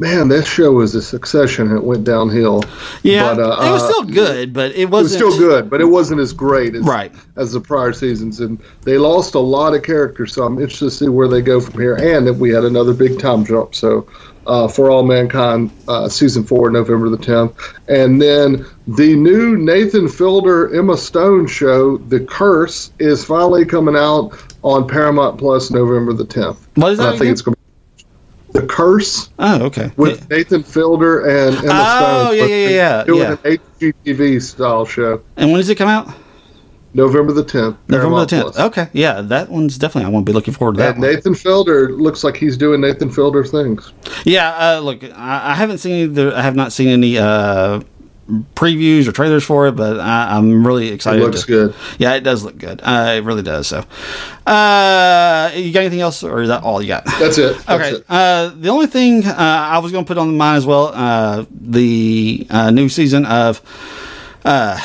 [0.00, 1.70] man, that show was a succession.
[1.76, 2.64] It went downhill.
[3.02, 5.70] yeah, but, uh, it was uh, still good, but it It was wasn't still good,
[5.70, 7.12] but it wasn't as great as, Right.
[7.36, 8.40] as the prior seasons.
[8.40, 11.60] And they lost a lot of characters, so I'm interested to see where they go
[11.60, 11.94] from here.
[11.96, 13.74] And that we had another big time jump.
[13.74, 14.06] So
[14.46, 17.52] uh, For All Mankind, uh, season four, November the 10th.
[17.88, 24.30] And then the new Nathan Fielder, Emma Stone show, The Curse, is finally coming out
[24.62, 26.56] on Paramount Plus November the 10th.
[26.74, 27.32] What is And that I think again?
[27.32, 27.54] it's going
[28.80, 29.92] Curse Oh, okay.
[29.96, 32.38] with Nathan Fielder and Emma Oh, Stone.
[32.38, 33.36] yeah, yeah, yeah, Doing yeah.
[33.44, 35.20] an HGTV style show.
[35.36, 36.08] And when does it come out?
[36.94, 37.76] November the 10th.
[37.88, 38.42] November the 10th.
[38.42, 38.58] Plus.
[38.58, 40.06] Okay, yeah, that one's definitely.
[40.06, 41.12] I want to be looking forward to that And one.
[41.14, 43.92] Nathan Fielder looks like he's doing Nathan Fielder things.
[44.24, 47.80] Yeah, uh, look, I, I haven't seen the, I have not seen any uh,
[48.54, 51.20] previews or trailers for it, but I, I'm really It excited.
[51.22, 51.74] looks to- good.
[51.98, 52.80] Yeah, it does look good.
[52.82, 53.66] Uh, it really does.
[53.66, 53.84] So,
[54.46, 57.04] uh, you got anything else, or is that all you got?
[57.04, 57.56] That's it.
[57.66, 57.90] That's Okay.
[57.96, 58.04] it.
[58.08, 61.44] Uh, the only thing uh, I was going to put on mine as well, uh,
[61.50, 63.60] the uh, new season of
[64.44, 64.76] uh,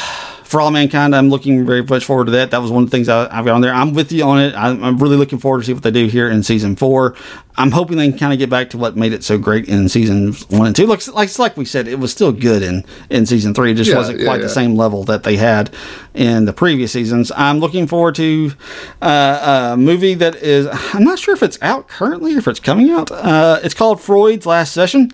[0.44, 2.52] For All Mankind, I'm looking very much forward to that.
[2.52, 3.74] That was one of the things I, I've got on there.
[3.74, 4.54] I'm with you on it.
[4.56, 7.16] I'm, I'm really looking forward to see what they do here in season four.
[7.58, 9.88] I'm hoping they can kind of get back to what made it so great in
[9.90, 10.86] season one and two.
[10.88, 13.72] Like, like, like we said, it was still good in, in season three.
[13.72, 14.44] It just Yeah, wasn't yeah, quite yeah.
[14.48, 15.74] the same level that they had
[16.14, 17.32] in the previous seasons.
[17.36, 18.52] I'm looking forward to
[19.02, 22.60] uh, a movie that is, I'm not sure if it's out currently or if it's
[22.60, 23.12] coming out.
[23.12, 25.12] Uh, it's called Freud's Last Session.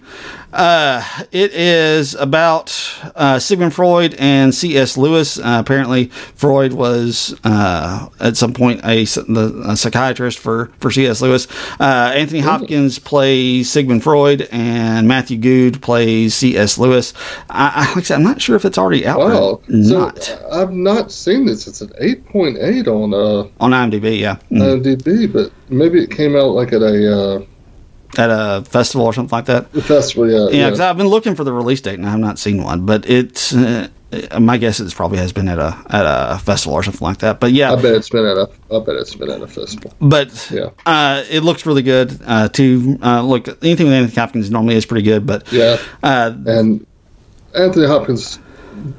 [0.53, 2.77] Uh, it is about
[3.15, 4.97] uh, Sigmund Freud and C.S.
[4.97, 5.37] Lewis.
[5.39, 11.21] Uh, apparently, Freud was uh, at some point a, a psychiatrist for, for C.S.
[11.21, 11.47] Lewis.
[11.79, 16.77] Uh, Anthony Hopkins plays Sigmund Freud, and Matthew Goode plays C.S.
[16.77, 17.13] Lewis.
[17.49, 19.43] I, I, like I said, I'm not sure if it's already out Wow.
[19.55, 21.67] or not So I've not seen this.
[21.67, 24.17] It's an 8.8 on uh, on IMDb.
[24.19, 24.81] Yeah, Mm.
[24.81, 27.41] IMDb, but maybe it came out like at a uh,
[28.17, 29.69] at a festival or something like that.
[29.83, 30.29] festival.
[30.29, 30.47] Yeah.
[30.57, 32.85] Yeah, because I've been looking for the release date and I have not seen one.
[32.85, 33.89] But it's uh,
[34.39, 37.39] my guess is probably has been at a at a festival or something like that.
[37.39, 38.49] But yeah, I bet it's been at a.
[38.73, 39.93] I bet it's been at a festival.
[40.01, 40.69] but Yeah.
[40.85, 42.19] uh, it looks really good.
[42.25, 45.77] Uh, too uh, look anything with Anthony Hopkins normally is pretty good, but Yeah.
[46.03, 46.85] uh, And
[47.55, 48.39] Anthony Hopkins,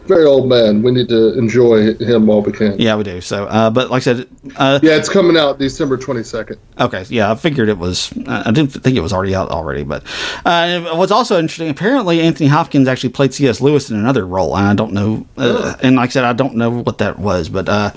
[0.06, 0.82] very old man.
[0.82, 2.78] We need to enjoy him while we can.
[2.80, 3.20] yeah, we do.
[3.20, 6.58] So, uh, but like I said, uh, Yeah, it's coming out December 22nd.
[6.80, 8.12] Okay, yeah, I figured it was.
[8.26, 10.04] I didn't think it was already out already, but
[10.44, 13.60] uh, what's also interesting, apparently Anthony Hopkins actually played C.S.
[13.60, 15.26] Lewis in another role, and I don't know.
[15.36, 17.90] Uh, and like I said, I don't know what that was, but uh,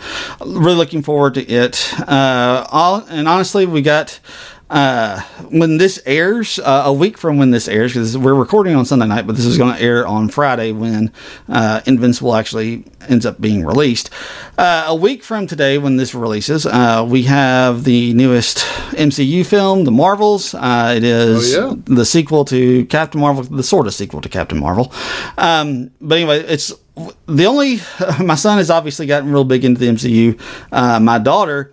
[0.46, 1.94] really looking forward to it.
[2.00, 4.20] Uh, all and honestly, we got.
[4.68, 8.84] Uh, when this airs, uh, a week from when this airs, because we're recording on
[8.84, 11.12] Sunday night, but this is going to air on Friday when
[11.48, 14.10] uh, Invincible actually ends up being released.
[14.58, 18.58] Uh, a week from today, when this releases, uh, we have the newest
[18.98, 20.56] MCU film, The Marvels.
[20.56, 21.82] Uh, it is Oh, yeah.
[21.86, 24.92] the sequel to Captain Marvel, the sort of sequel to Captain Marvel.
[25.38, 26.74] Um, but anyway, it's
[27.28, 27.82] the only.
[28.24, 30.42] My son has obviously gotten real big into the MCU.
[30.72, 31.72] Uh, my daughter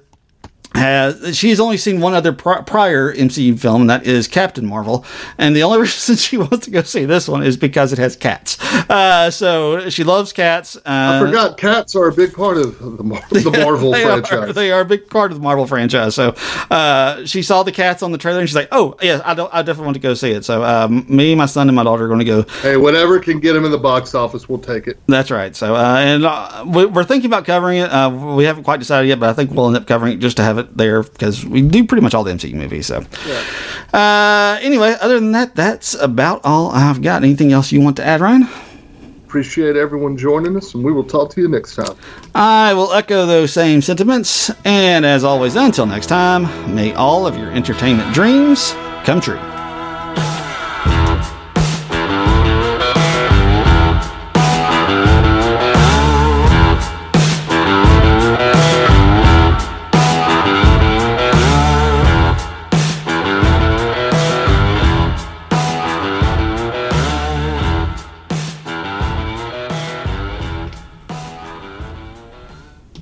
[0.74, 5.04] has she's only seen one other pri- prior MCU film, and that is Captain Marvel.
[5.38, 8.16] And the only reason she wants to go see this one is because it has
[8.16, 8.58] cats.
[8.90, 10.76] Uh, so she loves cats.
[10.76, 14.32] Uh, I forgot cats are a big part of the, Mar- the Marvel they franchise.
[14.50, 16.14] Are, they are a big part of the Marvel franchise.
[16.14, 16.34] So
[16.70, 19.52] uh, she saw the cats on the trailer, and she's like, "Oh, yeah, I don't.
[19.52, 22.04] I definitely want to go see it." So um, me, my son, and my daughter
[22.04, 24.86] are going to go hey, whatever can get them in the box office, we'll take
[24.86, 24.98] it.
[25.06, 25.54] That's right.
[25.54, 27.90] So, uh, and uh, we- we're thinking about covering it.
[27.90, 30.36] Uh, we haven't quite decided yet, but I think we'll end up covering it just
[30.38, 32.86] to have it there because we do pretty much all the MCU movies.
[32.86, 33.04] So,
[33.92, 37.22] uh, anyway, other than that, that's about all I've got.
[37.22, 38.48] Anything else you want to add, Ryan?
[39.26, 41.96] Appreciate everyone joining us, and we will talk to you next time.
[42.34, 44.50] I will echo those same sentiments.
[44.66, 48.72] And as always, until next time, may all of your entertainment dreams
[49.04, 49.51] come true.